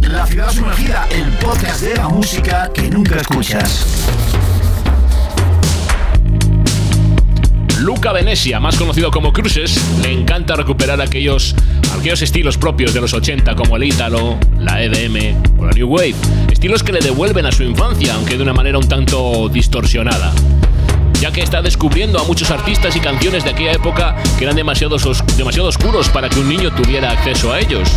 La 0.00 0.26
ciudad 0.26 0.50
sumergida, 0.50 1.06
el 1.12 1.30
podcast 1.34 1.80
de 1.80 1.94
la 1.94 2.08
música 2.08 2.70
que 2.74 2.90
nunca 2.90 3.20
escuchas. 3.20 4.41
Luca 7.82 8.12
Venecia, 8.12 8.60
más 8.60 8.76
conocido 8.76 9.10
como 9.10 9.32
Cruises, 9.32 9.76
le 10.02 10.12
encanta 10.12 10.54
recuperar 10.54 11.00
aquellos, 11.00 11.56
aquellos 11.98 12.22
estilos 12.22 12.56
propios 12.56 12.94
de 12.94 13.00
los 13.00 13.12
80 13.12 13.56
como 13.56 13.76
el 13.76 13.82
Ítalo, 13.82 14.38
la 14.60 14.80
EDM 14.80 15.58
o 15.58 15.66
la 15.66 15.72
New 15.72 15.88
Wave, 15.88 16.14
estilos 16.52 16.84
que 16.84 16.92
le 16.92 17.00
devuelven 17.00 17.44
a 17.44 17.50
su 17.50 17.64
infancia, 17.64 18.14
aunque 18.14 18.36
de 18.36 18.42
una 18.44 18.52
manera 18.52 18.78
un 18.78 18.86
tanto 18.86 19.48
distorsionada 19.48 20.32
ya 21.20 21.32
que 21.32 21.42
está 21.42 21.62
descubriendo 21.62 22.18
a 22.18 22.24
muchos 22.24 22.50
artistas 22.50 22.96
y 22.96 23.00
canciones 23.00 23.44
de 23.44 23.50
aquella 23.50 23.72
época 23.72 24.16
que 24.38 24.44
eran 24.44 24.56
demasiado, 24.56 24.96
demasiado 25.36 25.68
oscuros 25.68 26.08
para 26.08 26.28
que 26.28 26.40
un 26.40 26.48
niño 26.48 26.72
tuviera 26.72 27.12
acceso 27.12 27.52
a 27.52 27.60
ellos. 27.60 27.88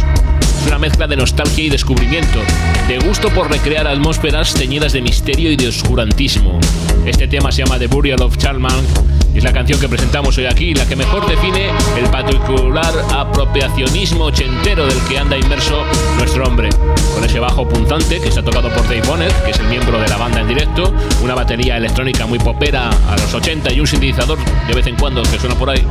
Es 0.62 0.68
una 0.68 0.78
mezcla 0.78 1.08
de 1.08 1.16
nostalgia 1.16 1.64
y 1.64 1.70
descubrimiento, 1.70 2.40
de 2.88 3.00
gusto 3.00 3.30
por 3.30 3.50
recrear 3.50 3.88
atmósferas 3.88 4.54
teñidas 4.54 4.94
de 4.94 5.02
misterio 5.02 5.52
y 5.52 5.56
de 5.56 5.70
oscurantismo. 5.70 6.60
Este 7.04 7.28
tema 7.28 7.52
se 7.52 7.64
llama 7.64 7.80
The 7.80 7.88
Burial 7.88 8.22
of 8.22 8.38
Es 9.36 9.44
la 9.44 9.52
canción 9.52 9.78
que 9.82 9.90
presentamos 9.90 10.38
hoy 10.38 10.46
aquí, 10.46 10.74
la 10.74 10.88
que 10.88 10.96
mejor 10.96 11.28
define 11.28 11.70
el 11.98 12.10
particular 12.10 12.94
apropiacionismo 13.14 14.26
ochentero 14.26 14.88
del 14.88 14.98
que 15.10 15.20
anda 15.20 15.38
inmerso 15.38 15.84
nuestro 16.18 16.46
hombre. 16.46 16.70
Con 17.14 17.22
ese 17.24 17.40
bajo 17.40 17.68
punzante 17.68 18.22
que 18.22 18.30
está 18.30 18.42
tocado 18.42 18.70
por 18.70 18.84
Dave 18.84 19.02
Bonnet, 19.06 19.44
que 19.44 19.52
es 19.52 19.60
el 19.60 19.68
miembro 19.68 20.00
de 20.00 20.08
la 20.08 20.16
banda 20.16 20.40
en 20.40 20.48
directo, 20.48 20.94
una 21.22 21.36
batería 21.36 21.76
electrónica 21.76 22.26
muy 22.26 22.40
popera 22.40 22.90
a 22.90 23.18
los 23.18 23.34
80 23.34 23.74
y 23.74 23.82
un 23.82 23.88
sintetizador 23.88 24.40
de 24.40 24.74
vez 24.74 24.88
en 24.88 24.96
cuando 24.96 25.22
que 25.24 25.38
suena 25.38 25.56
por 25.56 25.70
ahí, 25.70 25.86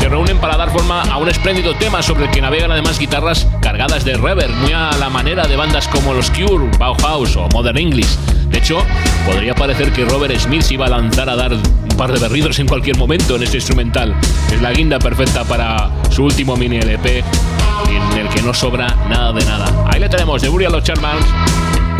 se 0.00 0.08
reúnen 0.08 0.38
para 0.38 0.56
dar 0.56 0.72
forma 0.72 1.02
a 1.02 1.18
un 1.18 1.28
espléndido 1.28 1.76
tema 1.76 2.02
sobre 2.02 2.24
el 2.24 2.30
que 2.32 2.40
navegan 2.40 2.72
además 2.72 2.98
guitarras 2.98 3.46
cargadas 3.60 4.04
de 4.04 4.14
reverb, 4.14 4.52
muy 4.56 4.72
a 4.72 4.90
la 4.98 5.08
manera 5.08 5.46
de 5.46 5.54
bandas 5.54 5.86
como 5.86 6.14
los 6.14 6.30
Cure, 6.30 6.68
Bauhaus 6.78 7.36
o 7.36 7.46
Modern 7.52 7.78
English. 7.78 8.18
De 8.52 8.58
hecho, 8.58 8.84
podría 9.24 9.54
parecer 9.54 9.92
que 9.92 10.04
Robert 10.04 10.36
Smith 10.38 10.70
iba 10.72 10.86
a 10.86 10.90
lanzar 10.90 11.30
a 11.30 11.36
dar 11.36 11.56
un 11.92 11.98
par 11.98 12.10
de 12.10 12.18
berridos 12.18 12.58
en 12.58 12.66
cualquier 12.66 12.96
momento 12.96 13.36
en 13.36 13.42
este 13.42 13.58
instrumental. 13.58 14.14
Es 14.50 14.60
la 14.62 14.72
guinda 14.72 14.98
perfecta 14.98 15.44
para 15.44 15.90
su 16.10 16.24
último 16.24 16.56
mini 16.56 16.78
LP, 16.78 17.18
en 17.18 18.18
el 18.18 18.28
que 18.28 18.40
no 18.42 18.54
sobra 18.54 18.86
nada 19.08 19.32
de 19.32 19.44
nada. 19.44 19.66
Ahí 19.88 20.00
le 20.00 20.08
tenemos, 20.08 20.40
de 20.40 20.48
Burial 20.48 20.72
Los 20.72 20.84
Charmans, 20.84 21.24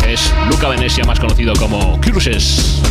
es 0.07 0.33
Luca 0.49 0.67
Venecia, 0.67 1.03
más 1.05 1.19
conocido 1.19 1.53
como 1.55 1.99
Cruises. 2.01 2.81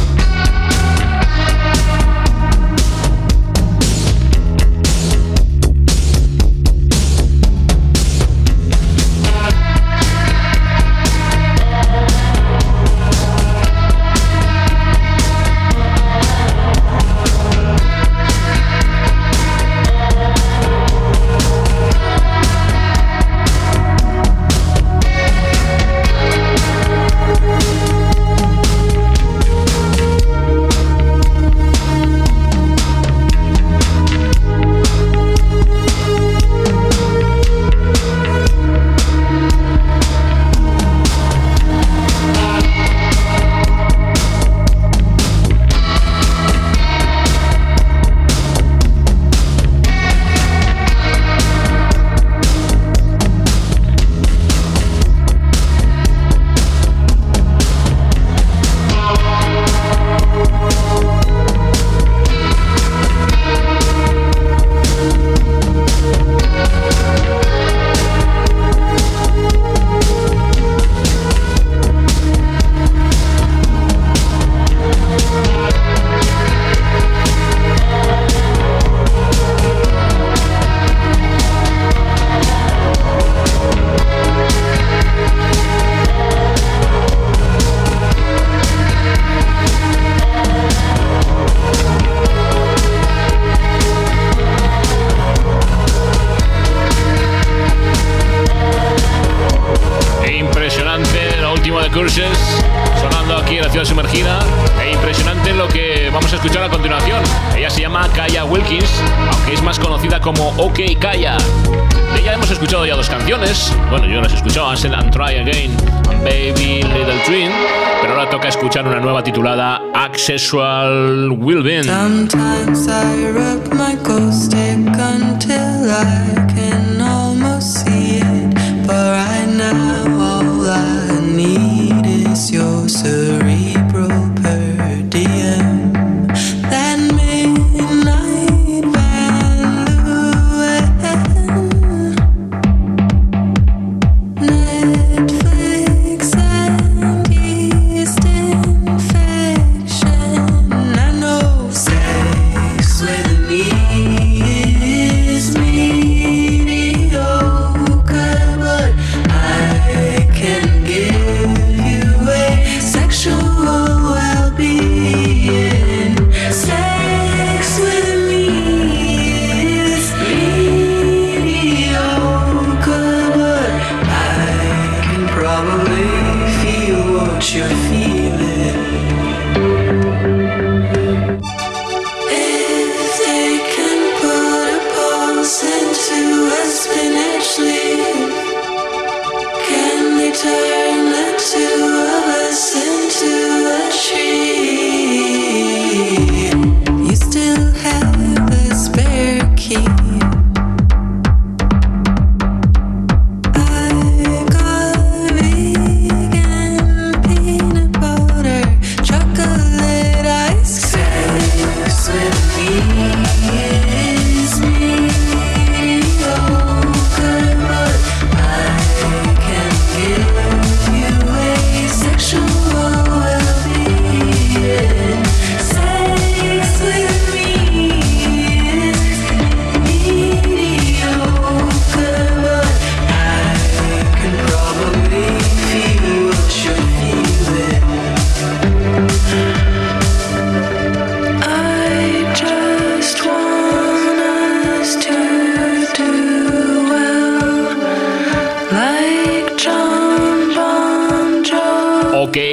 Sexual 120.23 121.35
Will 121.35 121.65
Be. 121.65 121.83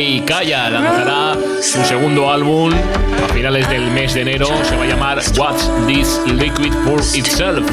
y 0.10 0.22
Calla. 0.22 0.70
Lanzará 0.70 1.38
su 1.62 1.84
segundo 1.86 2.32
álbum 2.32 2.72
a 2.74 3.34
finales 3.34 3.70
del 3.70 3.92
mes 3.92 4.14
de 4.14 4.22
enero. 4.22 4.48
Se 4.64 4.76
va 4.76 4.84
a 4.84 4.88
llamar 4.88 5.22
What's 5.38 5.70
This 5.86 6.20
Liquid 6.26 6.74
for 6.84 7.00
Itself. 7.14 7.70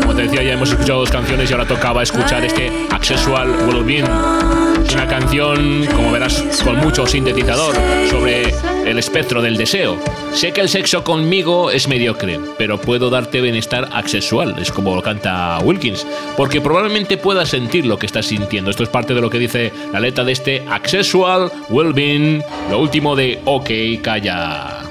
Como 0.00 0.14
te 0.14 0.22
decía, 0.22 0.42
ya 0.42 0.52
hemos 0.52 0.70
escuchado 0.70 1.00
dos 1.00 1.10
canciones 1.10 1.50
y 1.50 1.52
ahora 1.52 1.66
tocaba 1.66 2.02
escuchar 2.02 2.44
este 2.44 2.70
Accessual 2.90 3.50
Well 3.68 3.84
Being. 3.84 4.67
Es 4.88 4.94
una 4.94 5.06
canción, 5.06 5.84
como 5.94 6.12
verás, 6.12 6.42
con 6.64 6.78
mucho 6.78 7.06
sintetizador 7.06 7.74
sobre 8.08 8.54
el 8.86 8.98
espectro 8.98 9.42
del 9.42 9.58
deseo. 9.58 10.02
Sé 10.32 10.52
que 10.52 10.62
el 10.62 10.70
sexo 10.70 11.04
conmigo 11.04 11.70
es 11.70 11.88
mediocre, 11.88 12.40
pero 12.56 12.80
puedo 12.80 13.10
darte 13.10 13.42
bienestar 13.42 13.90
accessual, 13.92 14.56
es 14.58 14.72
como 14.72 14.94
lo 14.94 15.02
canta 15.02 15.58
Wilkins, 15.62 16.06
porque 16.38 16.62
probablemente 16.62 17.18
puedas 17.18 17.50
sentir 17.50 17.84
lo 17.84 17.98
que 17.98 18.06
estás 18.06 18.24
sintiendo. 18.24 18.70
Esto 18.70 18.82
es 18.82 18.88
parte 18.88 19.12
de 19.12 19.20
lo 19.20 19.28
que 19.28 19.38
dice 19.38 19.74
la 19.92 20.00
letra 20.00 20.24
de 20.24 20.32
este 20.32 20.64
Accessual 20.66 21.52
Wellbeing, 21.68 22.42
lo 22.70 22.80
último 22.80 23.14
de 23.14 23.42
OK, 23.44 24.00
calla. 24.02 24.84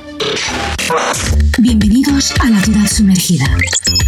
Bienvenidos 1.58 2.34
a 2.40 2.52
la 2.52 2.62
ciudad 2.62 2.86
sumergida. 2.86 3.48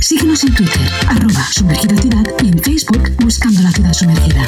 Síguenos 0.02 0.44
en 0.44 0.54
Twitter, 0.54 0.82
arroba 1.08 1.46
sumergida 1.52 1.96
ciudad 2.02 2.24
y 2.44 2.48
en 2.48 2.60
Facebook 2.60 3.10
buscando 3.20 3.62
la 3.62 3.72
ciudad 3.72 3.94
sumergida. 3.94 4.46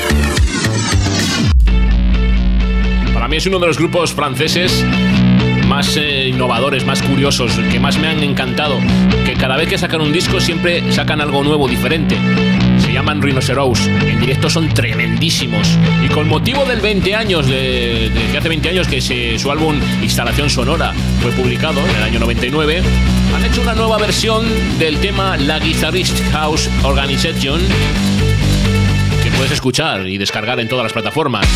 Para 3.13 3.27
mí 3.27 3.37
es 3.37 3.45
uno 3.45 3.59
de 3.59 3.67
los 3.67 3.77
grupos 3.77 4.13
franceses 4.13 4.83
más 5.67 5.95
eh, 5.95 6.27
innovadores, 6.27 6.85
más 6.85 7.01
curiosos, 7.01 7.53
que 7.71 7.79
más 7.79 7.97
me 7.97 8.07
han 8.07 8.21
encantado. 8.23 8.77
Que 9.25 9.35
cada 9.35 9.55
vez 9.55 9.69
que 9.69 9.77
sacan 9.77 10.01
un 10.01 10.11
disco 10.11 10.39
siempre 10.41 10.91
sacan 10.91 11.21
algo 11.21 11.43
nuevo, 11.43 11.67
diferente. 11.67 12.17
Llaman 12.91 13.21
Rhinoceros. 13.21 13.79
En 13.87 14.19
directo 14.19 14.49
son 14.49 14.69
tremendísimos. 14.69 15.67
Y 16.03 16.09
con 16.09 16.27
motivo 16.27 16.65
del 16.65 16.81
20 16.81 17.15
años, 17.15 17.47
de, 17.47 18.11
hace 18.37 18.49
20 18.49 18.69
años 18.69 18.87
que 18.87 19.01
se- 19.01 19.37
su 19.39 19.51
álbum 19.51 19.79
Instalación 20.01 20.49
Sonora 20.49 20.93
fue 21.21 21.31
publicado, 21.31 21.79
en 21.79 21.95
el 21.95 22.03
año 22.03 22.19
99, 22.19 22.81
han 23.35 23.45
hecho 23.45 23.61
una 23.61 23.73
nueva 23.73 23.97
versión 23.97 24.45
del 24.79 24.97
tema 24.97 25.37
La 25.37 25.59
Guitarist 25.59 26.19
House 26.31 26.69
Organization 26.83 27.59
que 29.23 29.31
puedes 29.31 29.51
escuchar 29.51 30.07
y 30.07 30.17
descargar 30.17 30.59
en 30.59 30.67
todas 30.67 30.83
las 30.83 30.93
plataformas. 30.93 31.47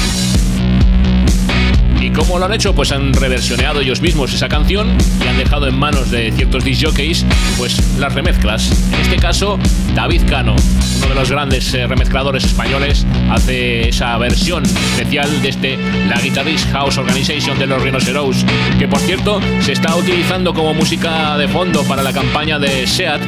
¿Y 2.06 2.12
cómo 2.12 2.38
lo 2.38 2.46
han 2.46 2.54
hecho? 2.54 2.76
Pues 2.76 2.91
han 2.91 3.13
reversioneado 3.13 3.82
ellos 3.82 4.00
mismos 4.00 4.32
esa 4.32 4.48
canción 4.48 4.96
y 5.24 5.28
han 5.28 5.39
dejado 5.39 5.68
en 5.68 5.76
manos 5.76 6.12
de 6.12 6.32
ciertos 6.32 6.63
disc 6.63 6.86
jockeys 6.86 7.26
pues 7.58 7.98
las 7.98 8.13
remezclas. 8.13 8.70
En 8.94 9.02
este 9.02 9.15
caso, 9.15 9.58
David 9.96 10.22
Cano, 10.30 10.56
uno 11.00 11.10
de 11.10 11.15
los 11.15 11.32
grandes 11.32 11.74
eh, 11.74 11.88
remezcladores 11.88 12.44
españoles, 12.44 13.08
hace 13.32 13.89
esa 13.89 14.15
versión 14.20 14.63
especial 14.63 15.41
de 15.41 15.50
este 15.50 15.80
La 16.08 16.22
Guitarist 16.22 16.72
House 16.74 17.00
Organization 17.00 17.58
de 17.58 17.65
los 17.65 17.82
Rhinoceros, 17.82 18.46
que 18.78 18.88
por 18.88 19.00
cierto 19.00 19.41
se 19.62 19.72
está 19.72 19.96
utilizando 19.96 20.54
como 20.54 20.76
música 20.76 21.36
de 21.39 21.48
fondo 21.48 21.84
para 21.86 22.04
la 22.04 22.13
campaña 22.13 22.60
de 22.60 22.86
SEAT, 22.86 23.22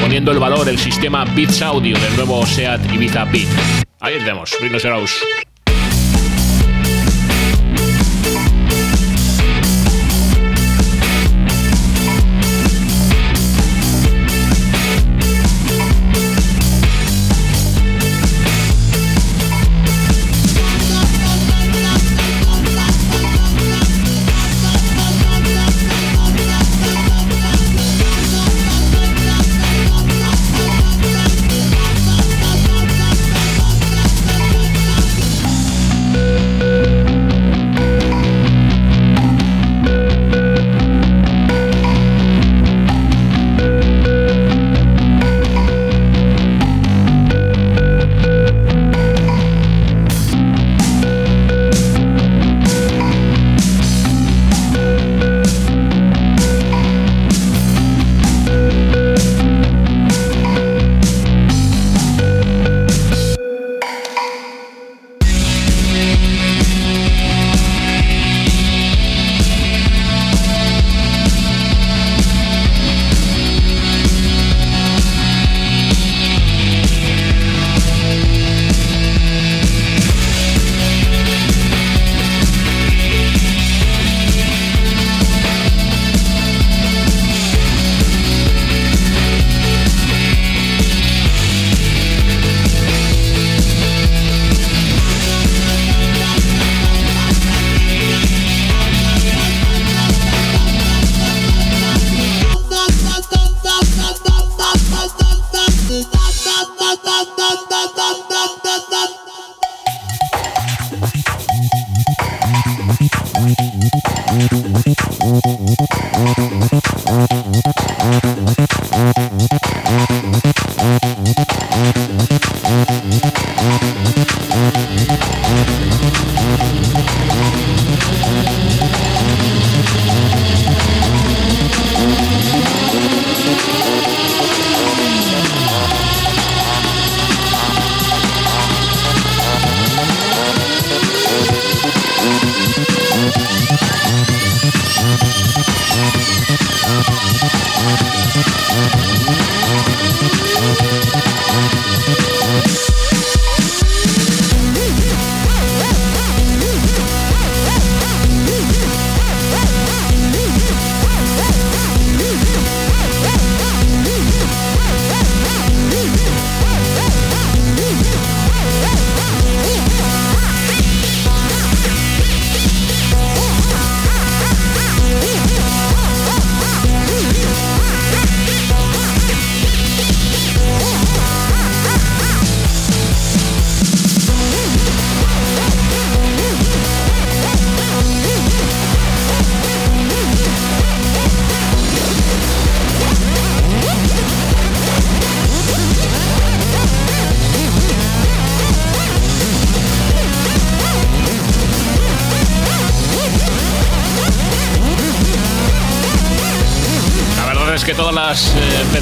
poniendo 0.00 0.32
el 0.32 0.38
valor 0.38 0.66
el 0.66 0.78
sistema 0.78 1.26
Beats 1.26 1.60
Audio 1.60 1.98
del 1.98 2.16
nuevo 2.16 2.46
SEAT 2.46 2.90
Ibiza 2.90 3.26
Beat. 3.26 3.48
Ahí 4.00 4.14
tenemos, 4.14 4.56
Rhinoceros. 4.62 5.12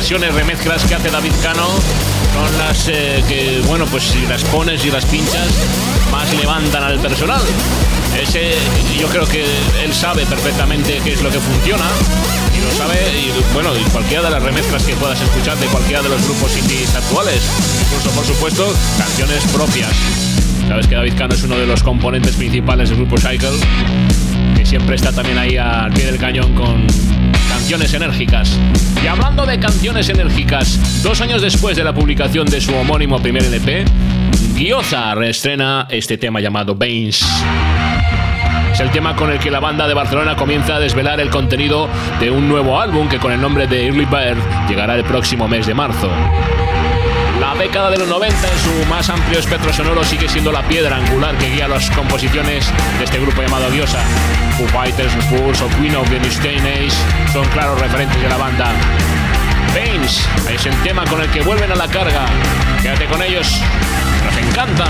Versiones 0.09 0.37
remezclas 0.37 0.85
que 0.85 0.95
hace 0.95 1.11
David 1.11 1.33
Cano 1.43 1.67
son 1.67 2.59
las 2.59 2.87
eh, 2.87 3.25
que, 3.27 3.61
bueno, 3.67 3.87
pues 3.87 4.05
si 4.05 4.25
las 4.27 4.45
pones 4.45 4.85
y 4.85 4.91
las 4.93 5.05
pinchas, 5.05 5.49
más 6.13 6.33
levantan 6.33 6.85
al 6.85 7.01
personal. 7.01 7.43
Ese, 8.17 8.53
yo 9.01 9.09
creo 9.09 9.27
que 9.27 9.45
él 9.83 9.93
sabe 9.93 10.25
perfectamente 10.27 11.01
qué 11.03 11.15
es 11.15 11.23
lo 11.23 11.29
que 11.29 11.41
funciona 11.41 11.87
y 12.57 12.63
lo 12.65 12.71
sabe, 12.79 12.99
y 13.19 13.33
bueno, 13.53 13.77
y 13.77 13.83
cualquiera 13.91 14.23
de 14.23 14.31
las 14.31 14.45
remezclas 14.45 14.85
que 14.85 14.95
puedas 14.95 15.21
escuchar 15.21 15.57
de 15.59 15.67
cualquiera 15.67 16.03
de 16.03 16.11
los 16.11 16.23
grupos 16.23 16.57
indies 16.57 16.95
actuales, 16.95 17.43
incluso 17.83 18.11
por 18.11 18.25
supuesto 18.25 18.73
canciones 18.97 19.43
propias. 19.47 19.91
Sabes 20.69 20.87
que 20.87 20.95
David 20.95 21.15
Cano 21.19 21.35
es 21.35 21.43
uno 21.43 21.57
de 21.57 21.67
los 21.67 21.83
componentes 21.83 22.37
principales 22.37 22.91
del 22.91 22.99
grupo 22.99 23.17
Cycle, 23.19 23.59
que 24.57 24.65
siempre 24.65 24.95
está 24.95 25.11
también 25.11 25.37
ahí 25.37 25.57
al 25.57 25.93
pie 25.93 26.07
del 26.07 26.19
cañón 26.19 26.55
con 26.55 26.87
canciones 27.67 27.95
enérgicas. 27.95 28.61
Y 29.03 29.09
hablando 29.09 29.45
de 29.45 29.59
canciones 29.59 30.09
enérgicas, 30.09 31.03
dos 31.03 31.21
años 31.21 31.43
después 31.43 31.77
de 31.77 31.83
la 31.83 31.93
publicación 31.93 32.47
de 32.47 32.61
su 32.61 32.73
homónimo 32.73 33.21
primer 33.21 33.43
LP, 33.43 33.85
Gyoza 34.55 35.17
reestrena 35.17 35.89
este 35.91 36.17
tema 36.17 36.39
llamado 36.39 36.77
Veins. 36.77 37.27
Es 38.73 38.79
el 38.79 38.93
tema 38.93 39.17
con 39.17 39.33
el 39.33 39.41
que 39.41 39.51
la 39.51 39.59
banda 39.59 39.89
de 39.89 39.95
Barcelona 39.95 40.37
comienza 40.37 40.77
a 40.77 40.79
desvelar 40.79 41.19
el 41.19 41.29
contenido 41.29 41.89
de 42.21 42.31
un 42.31 42.49
nuevo 42.49 42.81
álbum 42.81 43.09
que 43.09 43.19
con 43.19 43.33
el 43.33 43.41
nombre 43.41 43.67
de 43.67 43.87
Early 43.87 44.05
Bird 44.05 44.69
llegará 44.69 44.95
el 44.95 45.03
próximo 45.03 45.49
mes 45.49 45.67
de 45.67 45.75
marzo. 45.75 46.09
Década 47.59 47.91
de 47.91 47.99
los 47.99 48.09
90 48.09 48.37
en 48.37 48.59
su 48.59 48.87
más 48.89 49.09
amplio 49.09 49.39
espectro 49.39 49.73
sonoro 49.73 50.05
sigue 50.05 50.29
siendo 50.29 50.53
la 50.53 50.63
piedra 50.69 50.97
angular 50.97 51.37
que 51.39 51.49
guía 51.51 51.67
las 51.67 51.91
composiciones 51.91 52.71
de 52.99 53.05
este 53.05 53.19
grupo 53.19 53.43
llamado 53.43 53.71
Diosa. 53.71 53.99
Foo 54.57 54.69
Fighters, 54.69 55.13
Spurs 55.15 55.63
o 55.63 55.69
Queen 55.81 55.97
of 55.97 56.09
the 56.11 56.21
New 56.21 56.31
Age 56.31 56.91
son 57.33 57.47
claros 57.49 57.81
referentes 57.81 58.21
de 58.21 58.29
la 58.29 58.37
banda. 58.37 58.73
Veins 59.75 60.29
es 60.51 60.67
el 60.67 60.75
tema 60.83 61.05
con 61.07 61.21
el 61.21 61.31
que 61.31 61.41
vuelven 61.43 61.73
a 61.73 61.77
la 61.77 61.89
carga. 61.89 62.27
Quédate 62.83 63.07
con 63.07 63.23
ellos, 63.23 63.61
nos 64.25 64.37
encantan. 64.37 64.89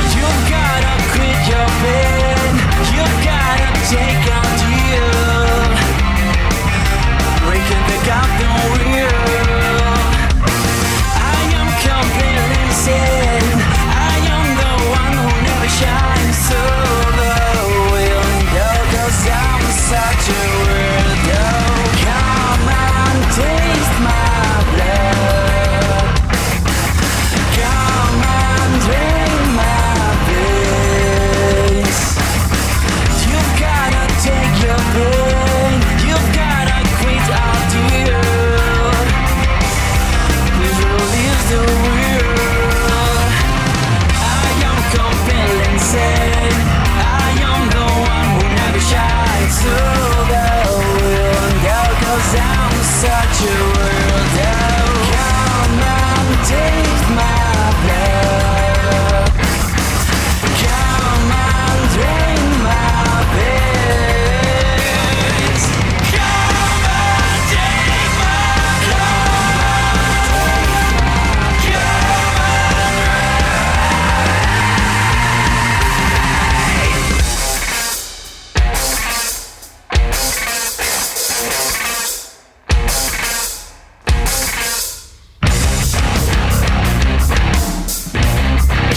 Such 19.89 20.29
a 20.29 20.67
weirdo. 20.67 20.86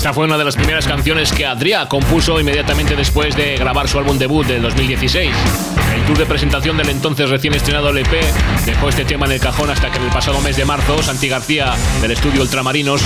Esta 0.10 0.16
fue 0.16 0.26
una 0.26 0.40
de 0.40 0.44
las 0.44 0.56
primeras 0.56 0.88
canciones 0.88 1.32
que 1.32 1.46
Adrià 1.46 1.88
compuso 1.88 2.40
inmediatamente 2.40 2.96
después 2.96 3.36
de 3.36 3.58
grabar 3.58 3.88
su 3.88 4.00
álbum 4.00 4.18
debut 4.18 4.44
del 4.48 4.64
2016. 4.64 5.30
El 6.00 6.06
tour 6.06 6.18
de 6.18 6.26
presentación 6.26 6.78
del 6.78 6.90
entonces 6.90 7.30
recién 7.30 7.54
estrenado 7.54 7.90
LP 7.90 8.22
dejó 8.66 8.88
este 8.88 9.04
tema 9.04 9.26
en 9.26 9.34
el 9.34 9.40
cajón 9.40 9.70
hasta 9.70 9.92
que 9.92 9.98
en 9.98 10.06
el 10.06 10.10
pasado 10.12 10.40
mes 10.40 10.56
de 10.56 10.64
marzo 10.64 11.04
Santi 11.04 11.28
García 11.28 11.74
del 12.02 12.12
estudio 12.12 12.42
Ultramarinos 12.42 13.02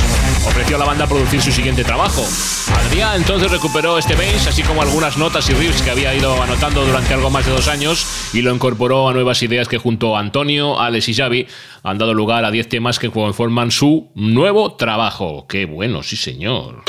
ofreció 0.45 0.75
a 0.75 0.79
la 0.79 0.85
banda 0.85 1.07
producir 1.07 1.41
su 1.41 1.51
siguiente 1.51 1.83
trabajo. 1.83 2.21
Adrià 2.21 3.15
entonces 3.15 3.51
recuperó 3.51 3.97
este 3.97 4.15
bass 4.15 4.47
así 4.47 4.61
como 4.61 4.83
algunas 4.83 5.17
notas 5.17 5.49
y 5.49 5.53
riffs 5.53 5.81
que 5.81 5.89
había 5.89 6.13
ido 6.13 6.41
anotando 6.41 6.85
durante 6.85 7.15
algo 7.15 7.31
más 7.31 7.45
de 7.47 7.51
dos 7.51 7.67
años 7.67 8.05
y 8.31 8.41
lo 8.41 8.53
incorporó 8.53 9.09
a 9.09 9.13
nuevas 9.13 9.41
ideas 9.41 9.67
que 9.67 9.79
junto 9.79 10.15
a 10.15 10.19
Antonio, 10.19 10.79
Alex 10.79 11.09
y 11.09 11.15
Xavi 11.15 11.47
han 11.81 11.97
dado 11.97 12.13
lugar 12.13 12.45
a 12.45 12.51
10 12.51 12.69
temas 12.69 12.99
que 12.99 13.09
conforman 13.09 13.71
su 13.71 14.11
nuevo 14.13 14.75
trabajo. 14.75 15.47
¡Qué 15.49 15.65
bueno, 15.65 16.03
sí 16.03 16.15
señor! 16.15 16.83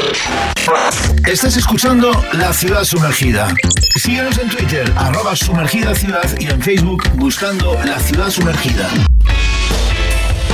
Estás 1.26 1.58
escuchando 1.58 2.10
La 2.32 2.50
Ciudad 2.54 2.84
Sumergida. 2.84 3.48
Síguenos 3.96 4.38
en 4.38 4.48
Twitter, 4.48 4.90
arroba 4.96 5.36
sumergida 5.36 5.94
ciudad 5.94 6.24
y 6.40 6.46
en 6.46 6.62
Facebook 6.62 7.02
buscando 7.16 7.78
La 7.84 7.98
Ciudad 7.98 8.30
Sumergida. 8.30 8.88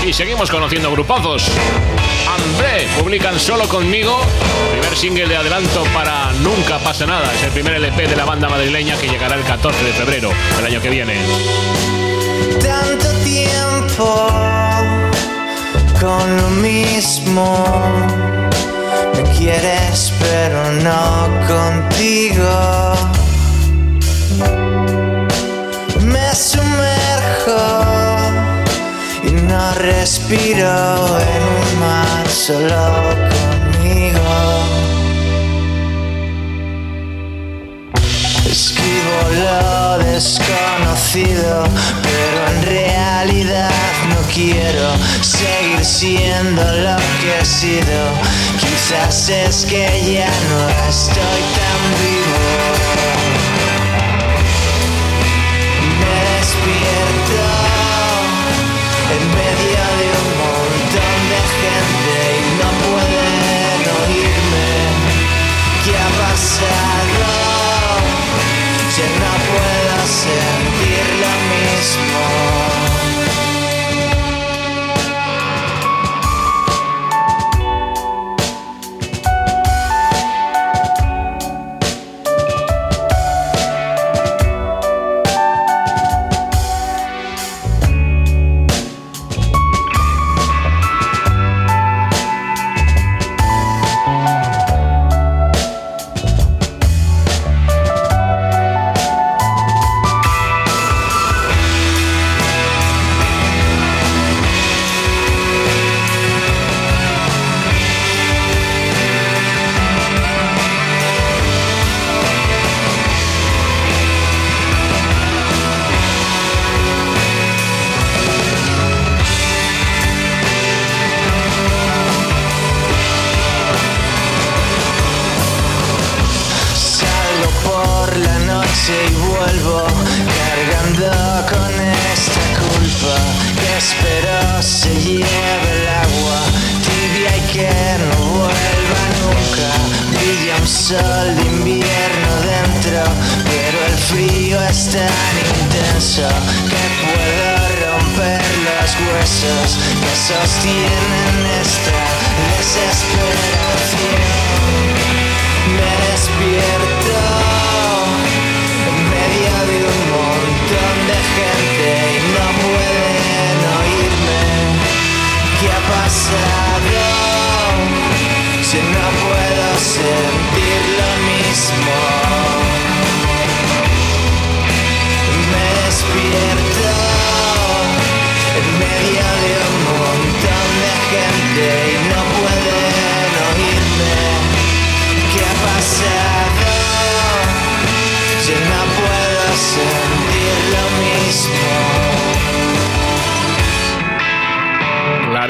Y 0.05 0.13
seguimos 0.13 0.51
conociendo 0.51 0.91
grupazos. 0.91 1.49
André 2.29 2.89
publican 3.01 3.39
Solo 3.39 3.69
Conmigo, 3.69 4.21
primer 4.73 4.97
single 4.97 5.29
de 5.29 5.37
adelanto 5.37 5.85
para 5.95 6.33
Nunca 6.43 6.79
pasa 6.79 7.07
nada. 7.07 7.33
Es 7.33 7.45
el 7.45 7.51
primer 7.51 7.75
LP 7.75 8.09
de 8.09 8.17
la 8.17 8.25
banda 8.25 8.49
madrileña 8.49 8.97
que 8.97 9.09
llegará 9.09 9.37
el 9.37 9.45
14 9.45 9.85
de 9.85 9.93
febrero 9.93 10.31
del 10.57 10.67
año 10.67 10.81
que 10.81 10.91
viene. 10.91 11.15
tanto 12.61 13.13
tiempo 13.23 14.27
con 16.01 16.37
lo 16.37 16.51
mismo. 16.51 18.30
Me 19.23 19.31
quieres, 19.33 20.13
pero 20.19 20.73
no 20.83 21.29
contigo. 21.47 22.93
Me 26.01 26.35
sumerjo 26.35 27.61
y 29.23 29.33
no 29.33 29.75
respiro 29.75 31.19
en 31.19 31.43
un 31.59 31.81
mar 31.81 32.29
solo 32.29 33.30
Esquivo 38.51 39.29
lo 39.45 39.99
desconocido, 39.99 41.63
pero 42.03 42.47
en 42.49 42.63
realidad 42.63 43.71
no 44.09 44.17
quiero 44.35 44.91
seguir 45.21 45.85
siendo 45.85 46.61
lo 46.61 46.97
que 47.21 47.39
he 47.41 47.45
sido. 47.45 48.13
Quizás 48.59 49.29
es 49.29 49.65
que 49.67 49.87
ya 50.15 50.33
no 50.49 50.69
estoy 50.89 51.43
tan 51.55 51.81
vivo. 52.03 53.00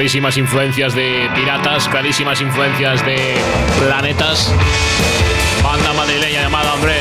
Clarísimas 0.01 0.35
influencias 0.37 0.95
de 0.95 1.29
piratas, 1.35 1.87
clarísimas 1.87 2.41
influencias 2.41 3.05
de 3.05 3.35
planetas. 3.79 4.51
Banda 5.63 5.93
madrileña 5.93 6.41
llamada 6.41 6.73
Hombre. 6.73 6.95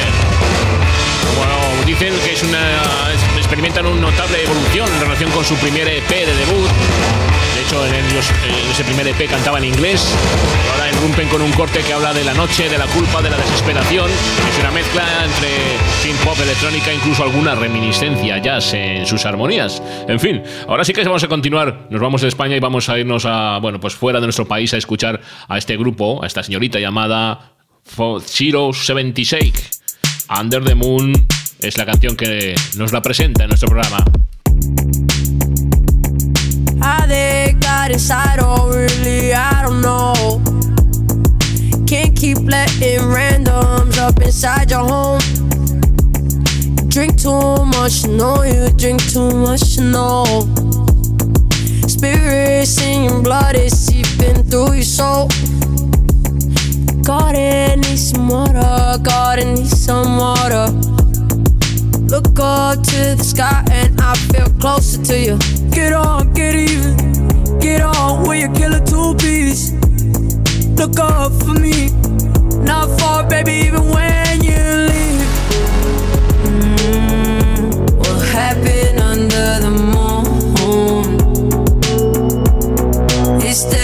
Bueno, 1.38 1.54
dicen 1.86 2.12
que 2.22 2.34
es 2.34 2.42
una. 2.42 2.60
experimentan 3.38 3.86
una 3.86 4.02
notable 4.02 4.44
evolución 4.44 4.86
en 4.92 5.00
relación 5.00 5.30
con 5.30 5.42
su 5.46 5.56
primer 5.56 5.88
EP 5.88 6.10
de 6.10 6.34
debut. 6.34 6.68
Hecho, 7.70 7.86
en, 7.86 7.94
ellos- 7.94 8.30
en 8.48 8.70
ese 8.72 8.82
primer 8.82 9.06
EP 9.06 9.28
cantaba 9.30 9.58
en 9.58 9.64
inglés. 9.66 10.04
Ahora 10.72 10.90
irrumpen 10.90 11.28
con 11.28 11.40
un 11.40 11.52
corte 11.52 11.78
que 11.86 11.92
habla 11.92 12.12
de 12.12 12.24
la 12.24 12.34
noche, 12.34 12.68
de 12.68 12.76
la 12.76 12.86
culpa, 12.86 13.22
de 13.22 13.30
la 13.30 13.36
desesperación. 13.36 14.10
Es 14.10 14.58
una 14.58 14.72
mezcla 14.72 15.04
entre 15.24 15.50
synth 16.02 16.18
pop, 16.24 16.36
electrónica, 16.42 16.92
incluso 16.92 17.22
alguna 17.22 17.54
reminiscencia 17.54 18.38
jazz 18.38 18.74
en 18.74 19.06
sus 19.06 19.24
armonías. 19.24 19.80
En 20.08 20.18
fin, 20.18 20.42
ahora 20.66 20.82
sí 20.84 20.92
que 20.92 21.04
vamos 21.04 21.22
a 21.22 21.28
continuar. 21.28 21.86
Nos 21.90 22.00
vamos 22.00 22.22
de 22.22 22.28
España 22.28 22.56
y 22.56 22.60
vamos 22.60 22.88
a 22.88 22.98
irnos 22.98 23.24
a, 23.24 23.58
bueno, 23.58 23.78
pues 23.78 23.94
fuera 23.94 24.18
de 24.18 24.26
nuestro 24.26 24.48
país 24.48 24.74
a 24.74 24.76
escuchar 24.76 25.20
a 25.46 25.56
este 25.56 25.76
grupo, 25.76 26.24
a 26.24 26.26
esta 26.26 26.42
señorita 26.42 26.80
llamada 26.80 27.52
Zero 28.26 28.72
76. 28.72 29.52
Under 30.40 30.64
the 30.64 30.74
Moon 30.74 31.12
es 31.60 31.78
la 31.78 31.86
canción 31.86 32.16
que 32.16 32.56
nos 32.76 32.90
la 32.92 33.00
presenta 33.00 33.44
en 33.44 33.50
nuestro 33.50 33.68
programa. 33.68 34.04
Inside, 37.90 38.38
oh 38.40 38.68
really, 38.68 39.32
I 39.32 39.62
don't 39.62 39.80
know. 39.80 40.40
Can't 41.86 42.16
keep 42.16 42.38
letting 42.38 43.00
randoms 43.00 43.98
up 43.98 44.20
inside 44.20 44.70
your 44.70 44.86
home. 44.86 45.20
Drink 46.88 47.20
too 47.20 47.64
much, 47.66 48.04
you 48.04 48.16
know 48.16 48.42
you 48.42 48.70
drink 48.76 49.02
too 49.10 49.30
much, 49.30 49.76
you 49.76 49.84
know. 49.84 50.24
Spirits 51.86 52.80
in 52.80 53.04
your 53.04 53.22
blood 53.22 53.56
is 53.56 53.72
seeping 53.78 54.42
through 54.44 54.74
your 54.74 54.82
soul. 54.82 55.28
God, 57.02 57.34
I 57.34 57.74
need 57.74 57.98
some 57.98 58.28
water, 58.28 58.98
God, 59.02 59.38
I 59.40 59.54
need 59.54 59.66
some 59.66 60.16
water. 60.16 60.66
Look 62.10 62.38
up 62.38 62.82
to 62.82 63.14
the 63.16 63.24
sky 63.24 63.64
and 63.70 64.00
I 64.00 64.14
feel 64.14 64.48
closer 64.60 65.02
to 65.04 65.18
you. 65.18 65.38
Get 65.70 65.92
on, 65.92 66.32
get 66.32 66.54
even. 66.54 67.29
Get 67.58 67.80
on 67.80 68.28
with 68.28 68.40
your 68.40 68.52
killer 68.54 68.80
two 68.84 69.14
piece. 69.16 69.72
Look 70.78 70.98
up 71.00 71.32
for 71.42 71.54
me. 71.54 71.90
Not 72.62 72.88
far, 73.00 73.28
baby, 73.28 73.52
even 73.66 73.84
when 73.88 74.42
you 74.42 74.62
leave. 74.90 75.28
Mm, 76.46 77.98
what 77.98 78.20
happened 78.28 79.00
under 79.00 79.60
the 79.64 79.70
moon? 79.94 81.06
It 83.42 83.54
stays 83.54 83.79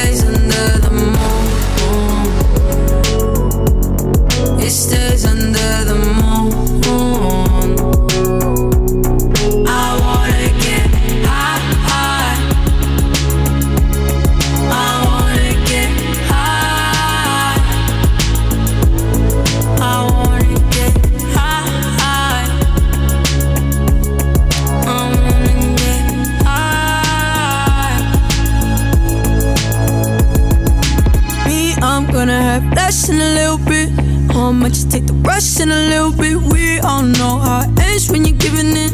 just 35.26 35.58
take 35.58 35.66
the 35.66 35.66
rush 35.66 35.66
in 35.66 35.70
a 35.70 35.88
little 35.88 36.12
bit. 36.12 36.52
We 36.52 36.78
all 36.80 37.02
know 37.02 37.38
how 37.38 37.62
it 37.62 37.80
ends 37.80 38.10
when 38.10 38.24
you're 38.24 38.36
giving 38.38 38.76
it. 38.76 38.92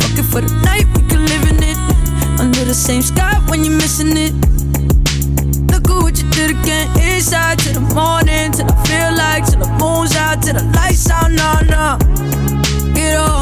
Fucking 0.00 0.24
for 0.24 0.40
the 0.40 0.52
night, 0.64 0.86
we 0.96 1.02
can 1.08 1.24
live 1.26 1.48
in 1.48 1.62
it. 1.62 2.40
Under 2.40 2.64
the 2.64 2.74
same 2.74 3.02
sky 3.02 3.38
when 3.48 3.64
you're 3.64 3.76
missing 3.76 4.16
it. 4.16 4.32
Look 5.70 5.88
at 5.90 6.02
what 6.02 6.22
you 6.22 6.30
did 6.30 6.50
again. 6.50 6.88
Inside 7.00 7.58
to 7.60 7.72
the 7.74 7.80
morning, 7.80 8.52
till 8.52 8.70
I 8.70 8.76
feel 8.86 9.12
like, 9.16 9.44
till 9.46 9.60
the 9.60 9.68
moon's 9.78 10.16
out, 10.16 10.42
till 10.42 10.54
the 10.54 10.64
lights 10.76 11.10
out. 11.10 11.30
No, 11.30 11.60
no. 11.68 11.98
Get 12.94 13.16
on, 13.16 13.39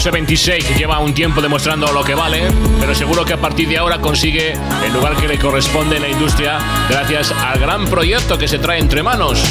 076 0.00 0.78
lleva 0.78 0.98
un 0.98 1.12
tiempo 1.12 1.42
demostrando 1.42 1.92
lo 1.92 2.02
que 2.02 2.14
vale, 2.14 2.48
pero 2.80 2.94
seguro 2.94 3.22
que 3.22 3.34
a 3.34 3.36
partir 3.36 3.68
de 3.68 3.76
ahora 3.76 3.98
consigue 3.98 4.54
el 4.82 4.92
lugar 4.94 5.14
que 5.14 5.28
le 5.28 5.38
corresponde 5.38 5.96
en 5.96 6.02
la 6.02 6.08
industria 6.08 6.58
gracias 6.88 7.30
al 7.32 7.58
gran 7.58 7.84
proyecto 7.86 8.38
que 8.38 8.48
se 8.48 8.58
trae 8.58 8.78
entre 8.78 9.02
manos. 9.02 9.44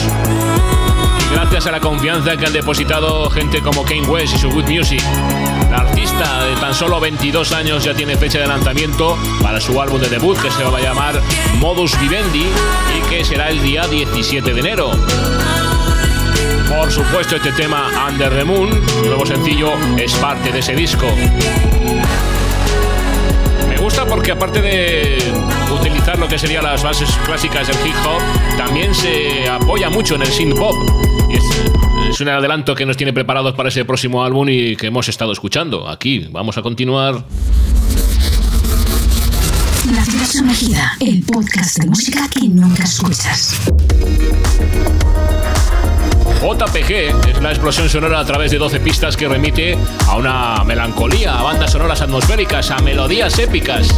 Y 1.19 1.35
gracias 1.35 1.67
a 1.67 1.71
la 1.71 1.79
confianza 1.79 2.35
que 2.35 2.47
han 2.47 2.53
depositado 2.53 3.29
gente 3.29 3.61
como 3.61 3.83
Kane 3.85 4.07
West 4.07 4.33
y 4.35 4.39
su 4.39 4.49
Good 4.49 4.65
Music. 4.65 5.03
La 5.69 5.81
artista 5.81 6.43
de 6.45 6.55
tan 6.55 6.73
solo 6.73 6.99
22 6.99 7.51
años 7.51 7.83
ya 7.83 7.93
tiene 7.93 8.17
fecha 8.17 8.39
de 8.39 8.47
lanzamiento 8.47 9.19
para 9.43 9.61
su 9.61 9.79
álbum 9.79 10.01
de 10.01 10.09
debut 10.09 10.35
que 10.41 10.49
se 10.49 10.63
va 10.63 10.79
a 10.79 10.81
llamar 10.81 11.21
Modus 11.59 11.99
Vivendi 11.99 12.45
y 12.97 13.09
que 13.09 13.23
será 13.23 13.49
el 13.49 13.61
día 13.61 13.87
17 13.87 14.51
de 14.51 14.59
enero. 14.59 14.91
Por 16.69 16.91
supuesto, 16.91 17.35
este 17.35 17.51
tema 17.51 17.89
Under 18.07 18.29
the 18.29 18.43
Moon, 18.43 18.69
nuevo 19.03 19.25
sencillo, 19.25 19.73
es 19.97 20.13
parte 20.15 20.51
de 20.51 20.59
ese 20.59 20.75
disco. 20.75 21.07
Me 23.67 23.77
gusta 23.77 24.05
porque 24.05 24.31
aparte 24.31 24.61
de 24.61 25.17
utilizar 25.73 26.19
lo 26.19 26.27
que 26.27 26.37
serían 26.37 26.63
las 26.63 26.83
bases 26.83 27.09
clásicas 27.25 27.67
del 27.67 27.75
hip 27.87 27.95
hop, 28.05 28.21
también 28.57 28.93
se 28.93 29.49
apoya 29.49 29.89
mucho 29.89 30.15
en 30.15 30.21
el 30.21 30.27
synth 30.27 30.57
pop. 30.57 30.75
Y 31.29 31.37
es, 31.37 31.43
es 32.11 32.21
un 32.21 32.29
adelanto 32.29 32.75
que 32.75 32.85
nos 32.85 32.97
tiene 32.97 33.13
preparados 33.13 33.55
para 33.55 33.69
ese 33.69 33.83
próximo 33.83 34.23
álbum 34.23 34.47
y 34.49 34.75
que 34.75 34.87
hemos 34.87 35.09
estado 35.09 35.31
escuchando. 35.31 35.89
Aquí 35.89 36.27
vamos 36.31 36.57
a 36.57 36.61
continuar. 36.61 37.25
La 39.95 40.05
ciudad 40.05 40.25
sumergida, 40.25 40.97
el 40.99 41.23
podcast 41.23 41.79
de 41.79 41.87
música 41.87 42.29
que 42.29 42.47
nunca 42.47 42.83
escuchas. 42.83 43.55
JPG 46.41 47.29
es 47.29 47.41
la 47.41 47.49
explosión 47.49 47.89
sonora 47.89 48.19
a 48.19 48.25
través 48.25 48.51
de 48.51 48.57
12 48.57 48.79
pistas 48.79 49.17
que 49.17 49.27
remite 49.27 49.77
a 50.07 50.15
una 50.15 50.63
melancolía, 50.63 51.37
a 51.37 51.43
bandas 51.43 51.71
sonoras 51.71 52.01
atmosféricas, 52.01 52.71
a 52.71 52.79
melodías 52.79 53.37
épicas. 53.39 53.89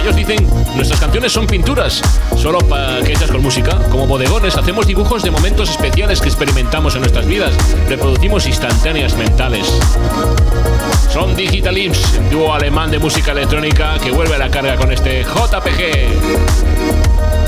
Ellos 0.00 0.16
dicen, 0.16 0.48
nuestras 0.74 0.98
canciones 0.98 1.32
son 1.32 1.46
pinturas, 1.46 2.00
solo 2.36 2.60
que 3.04 3.12
hechas 3.12 3.30
con 3.30 3.42
música. 3.42 3.76
Como 3.90 4.06
bodegones 4.06 4.56
hacemos 4.56 4.86
dibujos 4.86 5.22
de 5.22 5.30
momentos 5.30 5.68
especiales 5.68 6.20
que 6.20 6.28
experimentamos 6.28 6.94
en 6.94 7.02
nuestras 7.02 7.26
vidas, 7.26 7.52
reproducimos 7.88 8.46
instantáneas 8.46 9.14
mentales. 9.16 9.66
Son 11.12 11.36
Digital 11.36 11.76
Imps, 11.76 12.18
dúo 12.30 12.54
alemán 12.54 12.90
de 12.90 12.98
música 12.98 13.32
electrónica 13.32 13.98
que 13.98 14.10
vuelve 14.10 14.36
a 14.36 14.38
la 14.38 14.50
carga 14.50 14.76
con 14.76 14.92
este 14.92 15.24
JPG. 15.24 17.45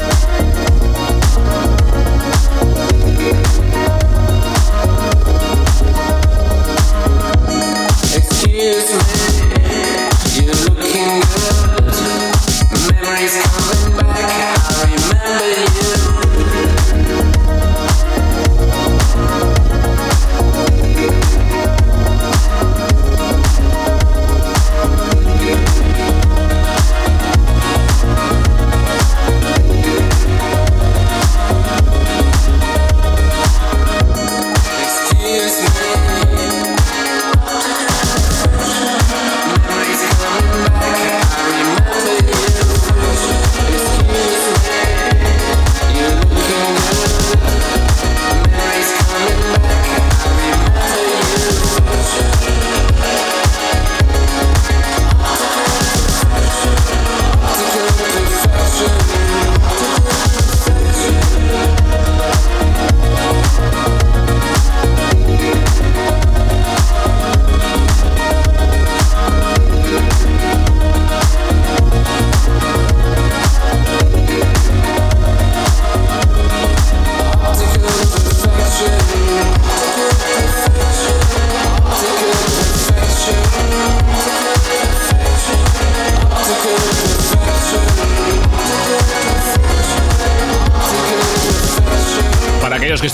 music. 8.58 9.17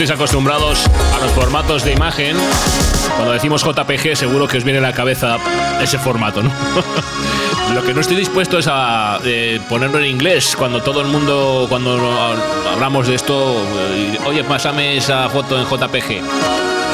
Estéis 0.05 0.21
acostumbrados 0.21 0.85
a 0.87 1.25
los 1.25 1.33
formatos 1.33 1.83
de 1.83 1.93
imagen, 1.93 2.37
cuando 3.17 3.33
decimos 3.33 3.65
JPG 3.65 4.17
seguro 4.17 4.47
que 4.47 4.59
os 4.59 4.65
viene 4.65 4.79
a 4.81 4.83
la 4.83 4.93
cabeza 4.93 5.39
ese 5.81 5.99
formato, 5.99 6.43
¿no? 6.43 6.51
Lo 7.75 7.83
que 7.83 7.95
no 7.95 8.03
estoy 8.03 8.17
dispuesto 8.17 8.59
es 8.59 8.67
a 8.71 9.19
eh, 9.25 9.61
ponerlo 9.67 9.99
en 10.01 10.05
inglés 10.05 10.57
cuando 10.59 10.83
todo 10.83 11.01
el 11.01 11.09
mundo, 11.09 11.65
cuando 11.71 11.97
hablamos 12.71 13.07
de 13.07 13.15
esto, 13.15 13.57
eh, 13.93 14.19
oye, 14.27 14.45
pásame 14.45 14.99
esa 14.99 15.27
foto 15.31 15.59
en 15.59 15.65
JPG. 15.65 16.21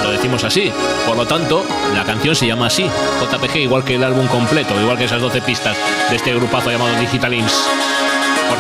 Lo 0.05 0.13
decimos 0.13 0.45
así. 0.45 0.73
Por 1.05 1.17
lo 1.17 1.27
tanto, 1.27 1.65
la 1.95 2.05
canción 2.05 2.37
se 2.37 2.47
llama 2.47 2.67
así, 2.67 2.85
JPG, 2.85 3.57
igual 3.57 3.83
que 3.83 3.97
el 3.97 4.05
álbum 4.05 4.29
completo, 4.29 4.81
igual 4.81 4.97
que 4.97 5.07
esas 5.07 5.21
12 5.21 5.43
pistas 5.43 5.77
de 6.11 6.17
este 6.17 6.33
grupazo 6.33 6.71
llamado 6.71 6.95
Digital 7.01 7.35
Imps. 7.35 7.69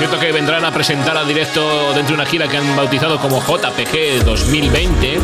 Cierto 0.00 0.18
que 0.18 0.32
vendrán 0.32 0.64
a 0.64 0.72
presentar 0.72 1.14
al 1.14 1.28
directo 1.28 1.92
dentro 1.92 2.16
de 2.16 2.22
una 2.22 2.24
gira 2.24 2.48
que 2.48 2.56
han 2.56 2.74
bautizado 2.74 3.18
como 3.18 3.38
JPG 3.38 4.24
2020. 4.24 5.18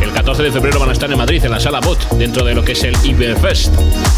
El 0.00 0.12
14 0.12 0.44
de 0.44 0.52
febrero 0.52 0.78
van 0.78 0.90
a 0.90 0.92
estar 0.92 1.10
en 1.10 1.18
Madrid, 1.18 1.44
en 1.44 1.50
la 1.50 1.58
sala 1.58 1.80
Bot, 1.80 2.08
dentro 2.10 2.44
de 2.44 2.54
lo 2.54 2.64
que 2.64 2.70
es 2.70 2.84
el 2.84 2.94
Iberfest. 3.04 3.74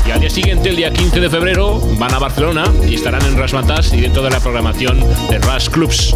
Y 0.06 0.10
al 0.10 0.20
día 0.20 0.28
siguiente, 0.28 0.68
el 0.68 0.76
día 0.76 0.92
15 0.92 1.20
de 1.20 1.30
febrero, 1.30 1.80
van 1.98 2.12
a 2.12 2.18
Barcelona 2.18 2.70
y 2.86 2.96
estarán 2.96 3.24
en 3.24 3.38
Rasmatas 3.38 3.94
y 3.94 4.02
dentro 4.02 4.22
de 4.22 4.28
la 4.28 4.40
programación 4.40 5.02
de 5.30 5.38
Ras 5.38 5.70
Clubs. 5.70 6.14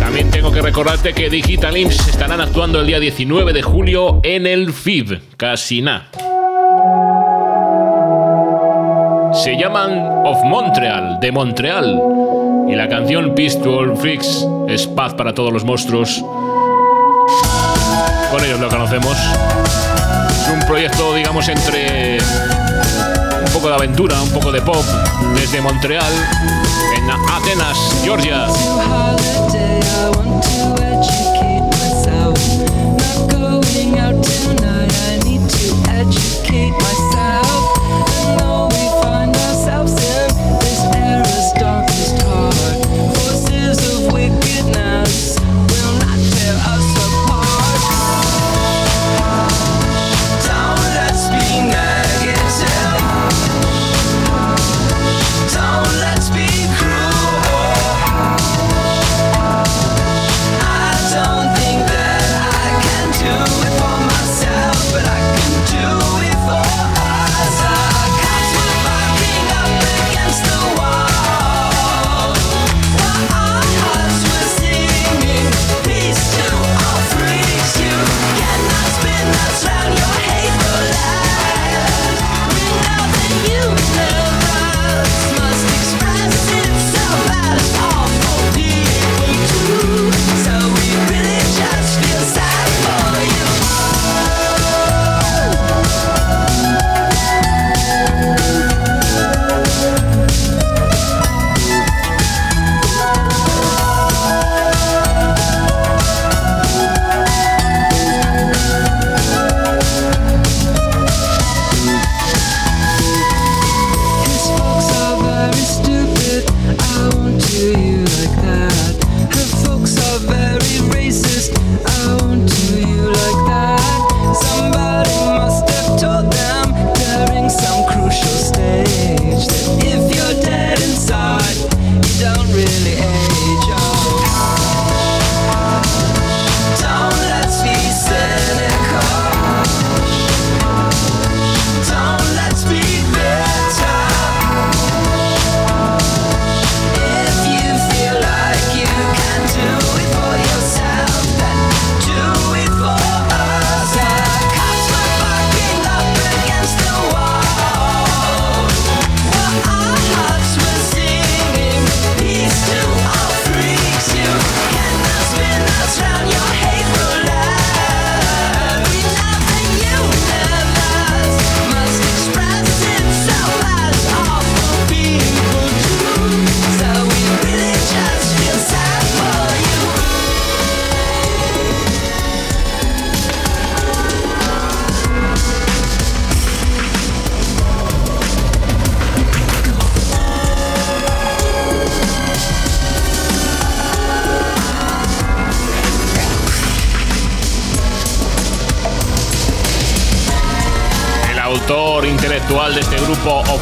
También 0.00 0.30
tengo 0.30 0.50
que 0.50 0.62
recordarte 0.62 1.12
que 1.12 1.28
Digital 1.28 1.76
Imps 1.76 2.08
estarán 2.08 2.40
actuando 2.40 2.80
el 2.80 2.86
día 2.86 2.98
19 2.98 3.52
de 3.52 3.60
julio 3.60 4.20
en 4.22 4.46
el 4.46 4.72
FIB, 4.72 5.20
Casina. 5.36 6.08
Se 9.44 9.56
llaman 9.56 10.26
Of 10.26 10.42
Montreal, 10.44 11.20
de 11.20 11.30
Montreal. 11.30 12.02
Y 12.68 12.74
la 12.74 12.88
canción 12.88 13.34
All 13.66 13.96
Freaks 13.96 14.46
es 14.68 14.86
paz 14.88 15.14
para 15.14 15.32
todos 15.32 15.52
los 15.52 15.64
monstruos. 15.64 16.24
Con 18.32 18.44
ellos 18.44 18.58
lo 18.58 18.68
conocemos. 18.68 19.16
Es 19.16 20.48
un 20.52 20.60
proyecto, 20.66 21.14
digamos, 21.14 21.48
entre 21.48 22.18
un 22.18 23.52
poco 23.52 23.68
de 23.68 23.74
aventura, 23.74 24.20
un 24.20 24.30
poco 24.30 24.50
de 24.50 24.60
pop, 24.60 24.84
desde 25.36 25.60
Montreal, 25.60 26.12
en 26.96 27.10
Atenas, 27.10 27.78
Georgia. 28.02 28.46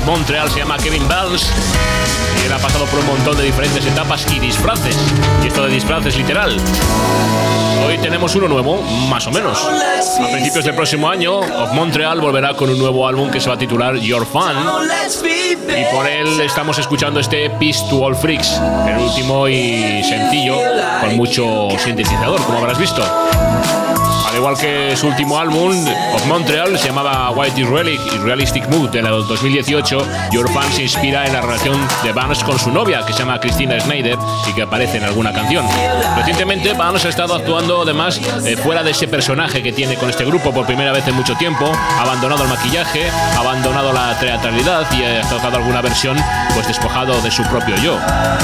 Montreal 0.07 0.49
se 0.51 0.61
llama 0.61 0.79
Kevin 0.79 1.07
Bells 1.09 1.51
y 2.41 2.47
él 2.47 2.53
ha 2.53 2.59
pasado 2.59 2.85
por 2.87 3.01
un 3.01 3.07
montón 3.07 3.37
de 3.37 3.43
diferentes 3.43 3.85
etapas 3.85 4.25
y 4.33 4.39
disfraces. 4.39 4.97
Y 5.43 5.49
esto 5.49 5.65
de 5.67 5.75
disfraces 5.75 6.17
literal. 6.17 6.57
Hoy 7.85 7.99
tenemos 7.99 8.35
uno 8.37 8.47
nuevo, 8.47 8.81
más 9.11 9.27
o 9.27 9.33
menos. 9.33 9.59
A 9.59 10.31
principios 10.31 10.65
del 10.65 10.77
próximo 10.77 11.09
año, 11.09 11.41
Montreal 11.73 12.21
volverá 12.21 12.55
con 12.55 12.71
un 12.71 12.79
nuevo 12.79 13.07
álbum 13.07 13.31
que 13.31 13.41
se 13.41 13.49
va 13.49 13.57
a 13.57 13.59
titular 13.59 13.97
Your 13.97 14.25
Fan. 14.25 14.57
Y 15.77 15.95
por 15.95 16.07
él 16.07 16.41
estamos 16.41 16.79
escuchando 16.79 17.19
este 17.19 17.51
Peace 17.51 17.85
to 17.91 17.97
All 18.05 18.15
Freaks, 18.15 18.61
el 18.89 18.99
último 18.99 19.49
y 19.49 20.05
sencillo, 20.05 20.57
con 21.01 21.17
mucho 21.17 21.69
sintetizador, 21.79 22.41
como 22.45 22.59
habrás 22.59 22.79
visto. 22.79 23.03
Al 24.37 24.41
igual 24.41 24.59
que 24.59 24.95
su 24.99 25.07
último 25.07 25.39
álbum, 25.39 25.73
Of 26.15 26.27
Montreal, 26.27 26.79
se 26.79 26.89
llamaba 26.89 27.31
White 27.31 27.65
Relic 27.65 27.99
y 28.13 28.19
Realistic 28.19 28.69
Mood 28.69 28.91
del 28.91 29.07
2018, 29.07 29.99
Your 30.31 30.53
Fan 30.53 30.71
se 30.75 30.83
inspira 30.83 31.25
en 31.25 31.33
la 31.33 31.41
relación 31.41 31.75
de 32.03 32.13
Vance 32.13 32.45
con 32.45 32.59
su 32.59 32.71
novia, 32.71 33.01
que 33.07 33.15
se 33.15 33.21
llama 33.21 33.41
Christina 33.41 33.81
Schneider 33.81 34.19
y 34.47 34.53
que 34.53 34.61
aparece 34.61 34.99
en 34.99 35.05
alguna 35.05 35.33
canción. 35.33 35.65
Recientemente, 36.19 36.75
Vance 36.75 37.07
ha 37.07 37.11
estado 37.11 37.35
actuando 37.35 37.81
además 37.81 38.21
eh, 38.45 38.59
fuera 38.59 38.83
de 38.83 38.91
ese 38.91 39.09
personaje 39.09 39.63
que 39.63 39.73
tiene 39.73 39.95
con 39.95 40.11
este 40.11 40.27
grupo 40.27 40.53
por 40.53 40.67
primera 40.67 40.93
vez 40.93 41.09
en 41.09 41.15
mucho 41.15 41.35
tiempo, 41.37 41.73
abandonado 41.99 42.43
el 42.43 42.51
maquillaje, 42.51 43.11
abandonado 43.39 43.91
la 43.95 44.19
teatralidad 44.19 44.87
y 44.93 45.03
ha 45.03 45.27
tocado 45.31 45.57
alguna 45.57 45.81
versión 45.81 46.15
pues 46.53 46.69
despojado 46.69 47.19
de 47.23 47.31
su 47.31 47.43
propio 47.45 47.75
yo. 47.77 47.99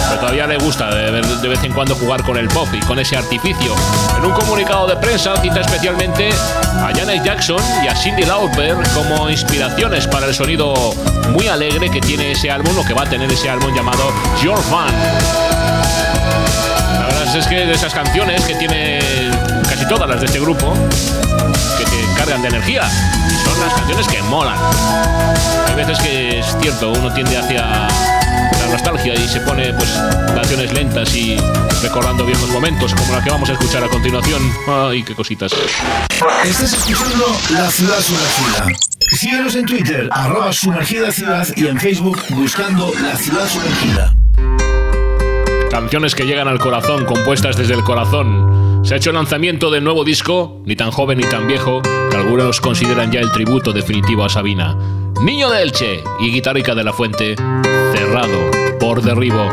Pero 0.09 0.21
todavía 0.21 0.47
le 0.47 0.57
gusta 0.57 0.89
de, 0.89 1.21
de 1.21 1.49
vez 1.49 1.63
en 1.65 1.75
cuando 1.75 1.95
jugar 1.97 2.23
con 2.23 2.39
el 2.39 2.49
pop 2.49 2.69
y 2.73 2.81
con 2.81 2.99
ese 2.99 3.15
artificio. 3.15 3.75
En 4.17 4.25
un 4.25 4.33
comunicado 4.33 4.87
de 4.87 4.97
prensa 4.97 5.37
cita 5.37 5.61
especialmente 5.83 6.31
a 6.77 6.93
Janet 6.95 7.25
Jackson 7.25 7.61
y 7.83 7.89
a 7.89 7.97
Cindy 7.97 8.23
Lauper 8.23 8.77
como 8.95 9.29
inspiraciones 9.29 10.07
para 10.07 10.27
el 10.27 10.35
sonido 10.35 10.95
muy 11.31 11.49
alegre 11.49 11.91
que 11.91 12.01
tiene 12.01 12.31
ese 12.31 12.53
álbum 12.53 12.79
o 12.79 12.85
que 12.85 12.95
va 12.95 13.03
a 13.03 13.07
tener 13.07 13.33
ese 13.33 13.51
álbum 13.51 13.75
llamado 13.75 14.13
Your 14.41 14.63
Fan. 14.63 14.95
La 16.95 17.07
verdad 17.07 17.37
es 17.37 17.47
que 17.49 17.67
de 17.67 17.73
esas 17.73 17.93
canciones 17.93 18.45
que 18.45 18.55
tiene 18.55 19.01
casi 19.69 19.85
todas 19.89 20.09
las 20.09 20.21
de 20.21 20.27
este 20.27 20.39
grupo, 20.39 20.73
que 21.77 21.85
te 21.85 22.15
cargan 22.17 22.43
de 22.43 22.49
energía, 22.49 22.89
son 23.43 23.61
las 23.61 23.75
canciones 23.75 24.07
que 24.07 24.23
molan. 24.23 24.59
Hay 25.67 25.75
veces 25.75 25.99
que 25.99 26.39
es 26.39 26.57
cierto, 26.61 26.93
uno 26.93 27.13
tiende 27.13 27.39
hacia 27.39 27.89
la 28.61 28.67
nostalgia 28.69 29.15
y 29.15 29.29
se 29.29 29.41
pone 29.41 29.73
pues 29.75 29.91
canciones 30.35 30.73
lentas 30.73 31.15
y 31.15 31.37
recordando 31.83 32.25
viejos 32.25 32.49
momentos, 32.51 32.95
como 32.95 33.13
la 33.13 33.23
que 33.23 33.31
vamos 33.31 33.51
a 33.51 33.53
escuchar 33.53 33.85
a 33.85 33.89
continuación. 33.89 34.43
Ay, 34.67 35.03
qué 35.03 35.15
cositas. 35.15 35.53
Estás 36.45 36.73
escuchando 36.73 37.27
La 37.51 37.71
Ciudad 37.71 38.01
Sumergida. 38.01 38.67
Síguenos 39.13 39.55
en 39.57 39.67
Twitter, 39.67 40.09
arroba 40.11 40.53
sumergida 40.53 41.13
ciudad 41.13 41.47
y 41.57 41.67
en 41.67 41.79
Facebook 41.79 42.19
buscando 42.31 42.93
La 43.03 43.17
Ciudad 43.17 43.47
Sumergida. 43.49 44.15
Canciones 45.71 46.15
que 46.15 46.25
llegan 46.25 46.49
al 46.49 46.59
corazón, 46.59 47.05
compuestas 47.05 47.57
desde 47.57 47.75
el 47.75 47.83
corazón. 47.83 48.72
Se 48.85 48.95
ha 48.95 48.97
hecho 48.97 49.11
el 49.11 49.17
lanzamiento 49.17 49.71
del 49.71 49.85
nuevo 49.85 50.03
disco, 50.03 50.61
ni 50.67 50.75
tan 50.75 50.91
joven 50.91 51.19
ni 51.19 51.25
tan 51.25 51.47
viejo, 51.47 51.81
que 51.83 52.17
algunos 52.17 52.61
consideran 52.61 53.13
ya 53.13 53.21
el 53.21 53.31
tributo 53.31 53.73
definitivo 53.73 54.25
a 54.25 54.29
Sabina. 54.29 54.77
Niño 55.23 55.51
de 55.51 55.63
Elche 55.63 56.03
y 56.19 56.33
Guitarrica 56.33 56.75
de 56.75 56.83
la 56.83 56.93
Fuente, 56.93 57.37
cerrado 57.95 58.51
por 58.81 59.01
derribo. 59.01 59.49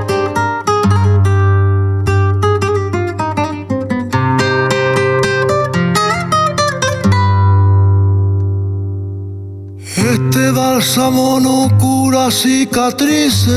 Este 9.96 10.52
bálsamo 10.52 11.40
no 11.40 11.78
cura 11.78 12.32
cicatrices. 12.32 13.54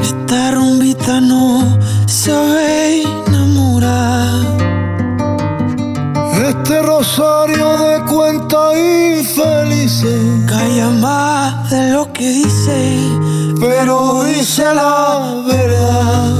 Esta 0.00 0.52
rumbita 0.52 1.20
no 1.20 1.78
sabe 2.10 3.02
enamorar. 3.02 4.34
Este 6.48 6.82
rosario 6.82 7.78
de 7.78 8.00
cuentas 8.10 8.74
infelices. 8.76 10.20
Calla 10.48 10.88
más 10.88 11.70
de 11.70 11.92
lo 11.92 12.12
que 12.12 12.28
dice, 12.28 12.98
Pero 13.60 14.24
dice 14.24 14.64
la 14.74 15.44
verdad. 15.46 16.34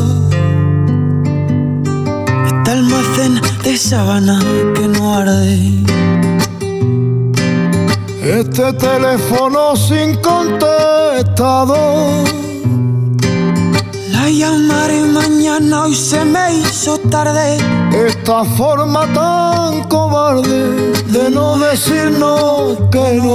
Este 2.47 2.71
almacén 2.73 3.41
de 3.63 3.77
sábana 3.77 4.41
que 4.75 4.89
no 4.89 5.15
arde. 5.15 5.85
Este 8.23 8.73
teléfono 8.73 9.77
sin 9.77 10.17
contestador. 10.17 11.81
La 14.31 14.37
llamaré 14.37 15.01
mañana, 15.07 15.83
hoy 15.83 15.95
se 15.97 16.25
me 16.25 16.55
hizo 16.55 16.99
tarde. 16.99 17.59
Esta 18.07 18.45
forma 18.45 19.05
tan 19.13 19.83
cobarde 19.89 20.93
de 21.07 21.31
no 21.31 21.59
decirnos 21.59 22.79
que 22.93 23.21
no. 23.21 23.35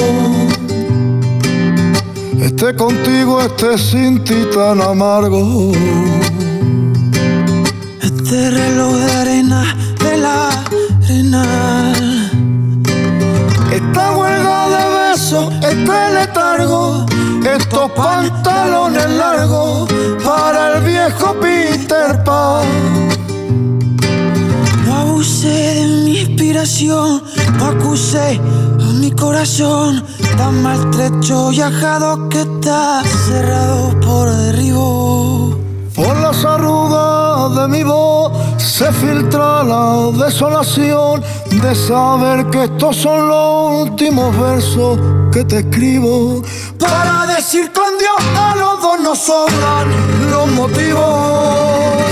Este 2.41 2.73
contigo, 2.77 3.41
este 3.41 3.77
sin 3.77 4.23
ti 4.23 4.47
tan 4.53 4.81
amargo. 4.81 5.73
Este 8.01 8.51
reloj 8.51 8.93
de 8.95 9.11
arena 9.11 9.75
de 10.01 10.17
la 10.17 10.49
arenal. 11.03 12.31
Esta 13.69 14.17
huelga 14.17 14.69
de 14.69 15.11
besos, 15.11 15.53
este 15.55 16.13
letargo, 16.13 17.05
estos 17.45 17.91
pantalones 17.91 19.09
largos 19.11 19.87
para 20.23 20.77
el 20.77 20.83
viejo 20.83 21.35
Peter 21.39 22.23
Pan. 22.23 22.65
No 24.85 24.95
abusé 24.95 25.75
de 25.75 25.87
mi 26.05 26.19
inspiración, 26.19 27.23
no 27.57 27.65
acusé 27.65 28.39
a 28.79 28.93
mi 28.93 29.11
corazón 29.11 30.03
tan 30.37 30.63
maltrecho 30.63 31.51
y 31.51 31.61
ajado 31.61 32.29
que 32.29 32.41
está 32.41 33.03
cerrado 33.27 33.99
por 33.99 34.29
derribo. 34.29 35.57
Por 35.95 36.17
las 36.17 36.43
arrugas 36.43 37.55
de 37.55 37.67
mi 37.69 37.83
voz 37.83 38.31
se 38.57 38.91
filtra 38.91 39.63
la 39.63 40.11
desolación 40.11 41.21
de 41.49 41.73
saber 41.73 42.49
que 42.49 42.65
estos 42.65 42.97
son 42.97 43.29
los 43.29 43.89
últimos 43.89 44.37
versos 44.37 44.99
que 45.31 45.45
te 45.45 45.59
escribo. 45.59 46.41
Para 46.89 47.25
decir 47.27 47.71
con 47.71 47.97
Dios 47.97 48.15
a 48.37 48.55
los 48.55 48.81
dos 48.81 48.99
nos 48.99 49.19
sobran 49.19 50.29
los 50.31 50.47
motivos. 50.47 52.05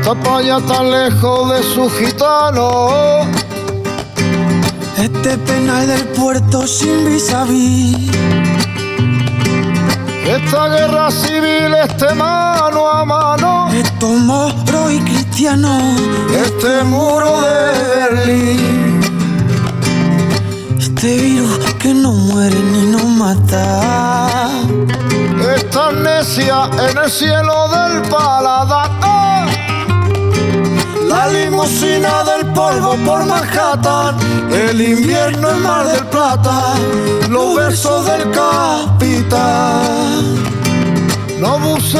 Esta 0.00 0.14
playa 0.14 0.56
está 0.56 0.82
lejos 0.82 1.50
de 1.50 1.62
su 1.62 1.90
gitano 1.90 3.37
este 5.00 5.38
penal 5.38 5.86
del 5.86 6.08
puerto 6.08 6.66
sin 6.66 7.04
vis 7.04 7.32
a 7.32 7.44
vis. 7.44 8.10
Esta 10.26 10.68
guerra 10.68 11.08
civil, 11.10 11.72
este 11.84 12.12
mano 12.14 12.88
a 12.88 13.04
mano. 13.04 13.68
Estos 13.72 14.10
moros 14.10 14.92
y 14.92 14.98
cristianos. 15.00 15.82
Este 16.34 16.82
muro 16.82 17.40
de 17.42 18.16
Berlín. 18.16 19.00
Este 20.80 21.16
virus 21.16 21.74
que 21.74 21.94
no 21.94 22.12
muere 22.12 22.58
ni 22.58 22.86
nos 22.90 23.04
mata. 23.04 24.50
Esta 25.56 25.86
amnesia 25.86 26.70
en 26.90 26.98
el 26.98 27.10
cielo 27.10 27.68
del 27.68 28.02
paladar. 28.10 29.17
La 31.28 31.34
limusina 31.34 32.24
del 32.24 32.46
polvo 32.54 32.96
por 33.04 33.26
Manhattan, 33.26 34.16
el 34.50 34.80
invierno 34.80 35.50
en 35.50 35.62
Mar 35.62 35.86
del 35.86 36.06
Plata, 36.06 36.72
los 37.28 37.54
besos 37.54 38.06
del 38.06 38.30
capitán. 38.30 40.22
No 41.38 41.48
abuse 41.48 41.98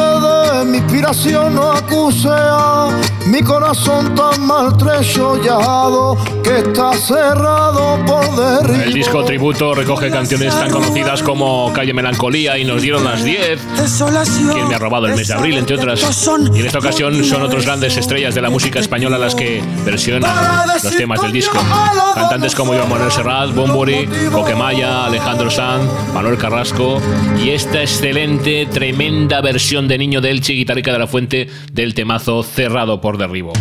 mi 0.64 0.78
inspiración, 0.78 1.54
no 1.54 1.72
acuse 1.72 2.28
a 2.30 2.88
mi 3.26 3.42
corazón 3.42 4.14
tan 4.14 4.46
maltrechillado 4.46 6.16
que 6.42 6.58
está 6.58 6.92
cerrado 6.94 7.98
por 8.06 8.24
derribo. 8.36 8.82
El 8.84 8.92
disco 8.92 9.24
tributo 9.24 9.74
recoge 9.74 10.10
canciones 10.10 10.54
tan 10.54 10.70
conocidas 10.70 11.22
como 11.22 11.72
Calle 11.72 11.92
Melancolía 11.92 12.58
y 12.58 12.64
Nos 12.64 12.82
dieron 12.82 13.04
las 13.04 13.24
10, 13.24 13.76
Desolación. 13.76 14.52
Quien 14.52 14.68
me 14.68 14.74
ha 14.74 14.78
robado 14.78 15.06
el 15.06 15.14
mes 15.14 15.28
de 15.28 15.34
abril, 15.34 15.58
entre 15.58 15.76
otras. 15.76 16.00
Y 16.54 16.60
en 16.60 16.66
esta 16.66 16.78
ocasión 16.78 17.24
son 17.24 17.42
otros 17.42 17.64
grandes 17.64 17.96
estrellas 17.96 18.34
de 18.34 18.42
la 18.42 18.50
música 18.50 18.78
española 18.78 19.18
las 19.18 19.34
que 19.34 19.62
versionan 19.84 20.32
los 20.82 20.96
temas 20.96 21.20
del 21.20 21.32
disco. 21.32 21.58
Cantantes 22.14 22.54
como 22.54 22.72
Joan 22.74 22.88
Manuel 22.88 23.12
Serrat, 23.12 23.54
Bombori, 23.54 24.08
Coquemaya, 24.32 25.06
Alejandro 25.06 25.50
Sanz, 25.50 25.90
Manuel 26.14 26.38
Carrasco 26.38 27.00
y 27.42 27.50
esta 27.50 27.80
excelente, 27.80 28.66
tremenda 28.66 29.40
versión 29.40 29.88
de 29.88 29.98
Niño 29.98 30.20
de 30.20 30.30
Elche, 30.48 30.54
guitarrica 30.54 30.92
de 30.92 30.98
la 30.98 31.06
Fuente, 31.06 31.46
del 31.72 31.92
temazo 31.92 32.42
Cerrado 32.42 33.02
por 33.02 33.18
Derribo. 33.18 33.52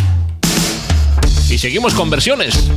Y 1.49 1.57
seguimos 1.57 1.93
con 1.93 2.09
versiones. 2.09 2.69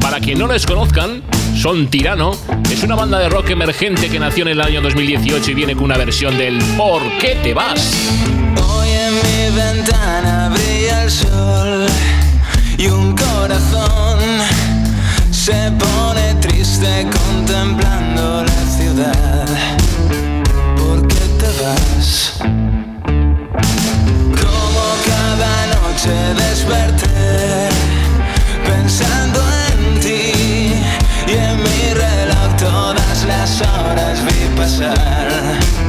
Para 0.00 0.20
quien 0.20 0.38
no 0.38 0.46
les 0.46 0.64
conozcan, 0.64 1.22
son 1.54 1.88
Tirano. 1.88 2.32
Es 2.70 2.82
una 2.82 2.94
banda 2.94 3.18
de 3.18 3.28
rock 3.28 3.50
emergente 3.50 4.08
que 4.08 4.18
nació 4.18 4.44
en 4.44 4.52
el 4.52 4.60
año 4.62 4.80
2018 4.80 5.50
y 5.50 5.54
viene 5.54 5.74
con 5.74 5.84
una 5.84 5.98
versión 5.98 6.38
del 6.38 6.58
¿Por 6.78 7.02
qué 7.18 7.38
te 7.42 7.52
vas? 7.52 7.92
Hoy 8.56 8.88
en 8.88 9.14
mi 9.14 9.56
ventana 9.56 10.48
brilla 10.48 11.04
el 11.04 11.10
sol 11.10 11.86
y 12.78 12.86
un 12.86 13.14
corazón 13.14 14.18
se 15.30 15.70
pone 15.72 16.34
triste 16.40 17.06
contemplando 17.10 18.44
la 18.44 18.66
ciudad. 18.66 19.46
¿Por 20.76 21.06
qué 21.06 21.20
te 21.38 21.62
vas? 21.62 22.77
Noche 25.98 26.34
desperté 26.34 27.68
pensando 28.64 29.40
en 29.72 30.00
ti 30.00 30.72
y 31.26 31.32
en 31.32 31.56
mi 31.62 31.94
reloj 31.94 32.56
todas 32.56 33.24
las 33.24 33.60
horas 33.60 34.24
vi 34.24 34.56
pasar. 34.56 35.87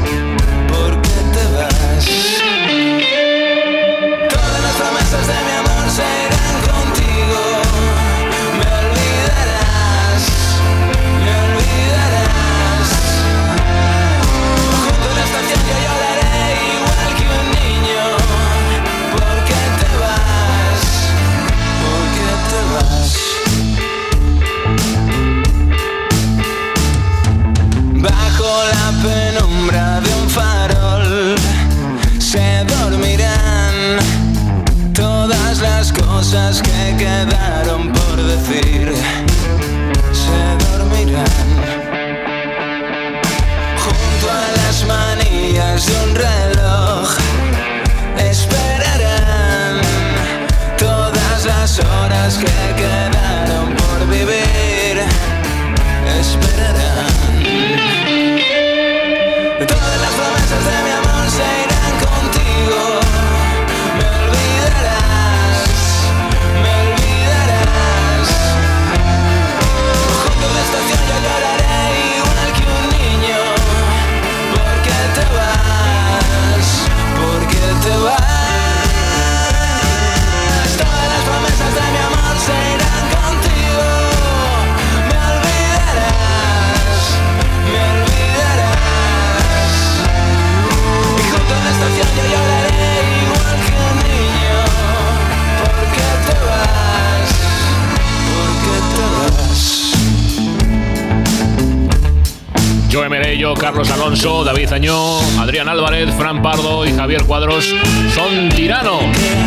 Alonso, 104.20 104.44
David 104.44 104.74
Añó, 104.74 105.18
Adrián 105.40 105.70
Álvarez, 105.70 106.14
Fran 106.16 106.42
Pardo 106.42 106.86
y 106.86 106.92
Javier 106.92 107.24
Cuadros 107.24 107.74
son 108.14 108.50
Tirano. 108.50 109.00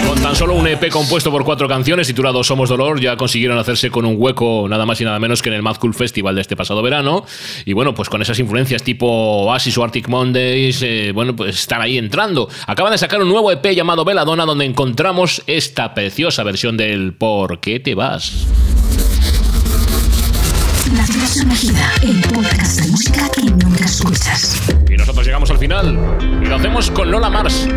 Con 0.09 0.19
tan 0.23 0.35
solo 0.35 0.55
un 0.55 0.67
EP 0.67 0.89
compuesto 0.89 1.31
por 1.31 1.45
cuatro 1.45 1.69
canciones 1.69 2.07
titulado 2.07 2.43
Somos 2.43 2.71
Dolor, 2.71 2.99
ya 2.99 3.19
consiguieron 3.19 3.59
hacerse 3.59 3.91
con 3.91 4.07
un 4.07 4.15
hueco 4.17 4.67
nada 4.71 4.87
más 4.87 4.99
y 5.03 5.05
nada 5.05 5.19
menos 5.19 5.43
que 5.43 5.51
en 5.51 5.57
el 5.57 5.63
Mad 5.63 5.77
Cool 5.77 5.93
Festival 5.93 6.37
de 6.37 6.41
este 6.41 6.57
pasado 6.57 6.81
verano. 6.81 7.27
Y 7.67 7.75
bueno, 7.75 7.93
pues 7.93 8.09
con 8.09 8.23
esas 8.23 8.39
influencias 8.39 8.83
tipo 8.83 9.07
Oasis 9.07 9.77
o 9.77 9.85
Arctic 9.85 10.09
Mondays, 10.09 10.81
eh, 10.83 11.13
bueno, 11.13 11.37
pues 11.37 11.61
están 11.61 11.83
ahí 11.83 11.99
entrando. 11.99 12.49
Acaban 12.67 12.93
de 12.93 12.99
sacar 12.99 13.21
un 13.21 13.29
nuevo 13.29 13.53
EP 13.53 13.75
llamado 13.75 14.07
Veladona 14.07 14.47
donde 14.47 14.65
encontramos 14.65 15.43
esta 15.47 15.93
preciosa 15.93 16.45
versión 16.45 16.79
del 16.79 17.13
¿Por 17.13 17.61
qué 17.61 17.79
te 17.79 17.95
vas? 17.95 18.47
La 20.91 21.07
ciudad 21.07 21.27
sumergida, 21.27 21.93
el 22.03 22.21
podcast 22.23 22.81
de 22.81 22.91
música 22.91 23.29
que 23.31 23.43
nunca 23.43 23.85
escuchas. 23.85 24.61
Y 24.91 24.97
nosotros 24.97 25.25
llegamos 25.25 25.49
al 25.53 25.59
final. 25.59 25.97
Y 26.43 26.47
lo 26.47 26.57
hacemos 26.57 26.91
con 26.91 27.09
Lola 27.09 27.31
Mars. 27.31 27.69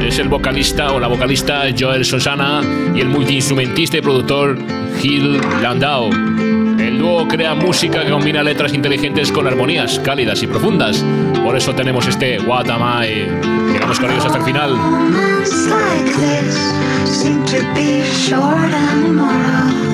Es 0.00 0.18
el 0.18 0.28
vocalista 0.28 0.92
o 0.92 0.98
la 0.98 1.06
vocalista 1.06 1.64
Joel 1.78 2.02
Susana 2.02 2.62
y 2.94 3.00
el 3.00 3.08
multiinstrumentista 3.08 3.98
y 3.98 4.00
productor 4.00 4.56
Gil 5.00 5.40
Landau. 5.62 6.10
El 6.10 6.98
dúo 6.98 7.26
crea 7.26 7.54
música 7.54 8.04
que 8.04 8.10
combina 8.10 8.42
letras 8.42 8.74
inteligentes 8.74 9.32
con 9.32 9.46
armonías 9.46 9.98
cálidas 10.00 10.42
y 10.42 10.46
profundas. 10.46 11.02
Por 11.42 11.56
eso 11.56 11.74
tenemos 11.74 12.06
este 12.06 12.38
What 12.40 12.68
Am 12.68 12.82
I. 13.02 13.26
Llegamos 13.72 13.98
con 13.98 14.10
ellos 14.10 14.26
hasta 14.26 14.38
el 14.38 14.44
final. 14.44 14.76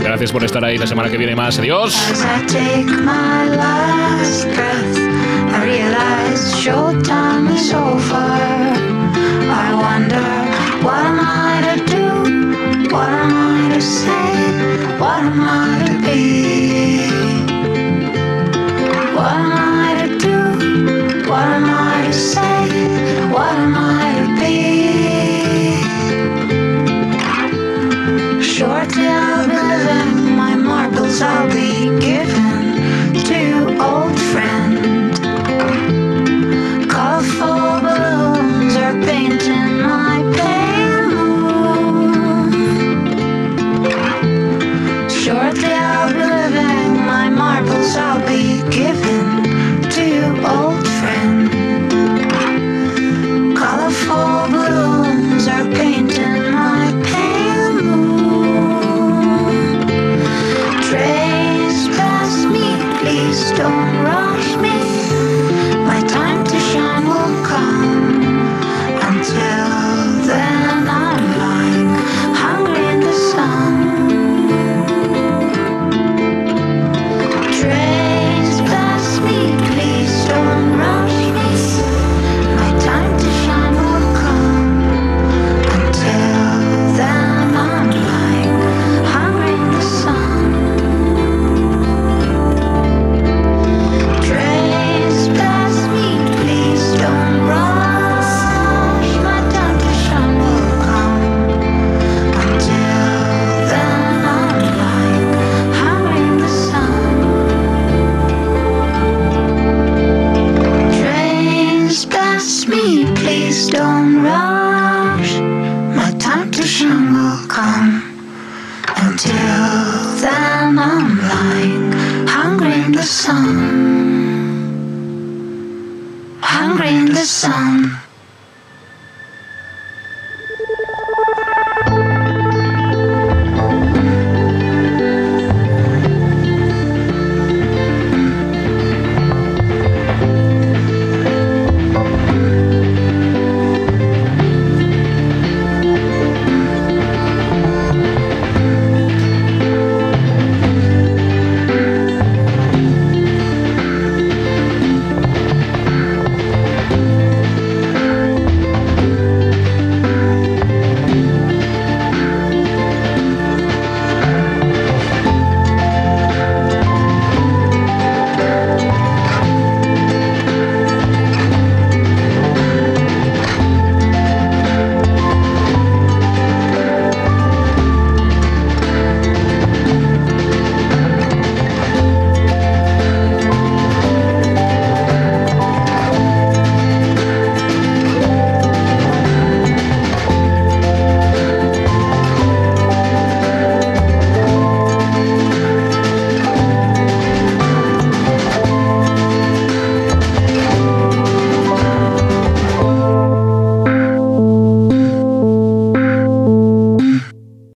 Gracias 0.03 0.33
por 0.33 0.45
estar 0.45 0.65
ahí 0.65 0.77
la 0.77 0.87
semana 0.87 1.09
que 1.09 1.17
viene 1.17 1.37
más. 1.37 1.59
Adiós. 1.59 1.95
What 10.83 11.05
am 11.05 11.19
I 11.19 11.75
to 11.75 11.85
do? 11.87 12.95
What 12.95 13.09
am 13.09 13.36
to 13.77 13.83
say? 13.83 14.99
What 14.99 15.21
am 15.23 15.41
I 15.43 15.85
to 15.87 15.93
be? 16.07 17.11
What 19.15 19.35
am 19.37 19.53
I 19.53 19.89
to 20.01 20.19
do? 20.19 21.29
What 21.31 21.47
am 21.57 21.65
I 21.69 22.07
to 22.07 22.13
say? 22.13 23.29
What 23.31 23.53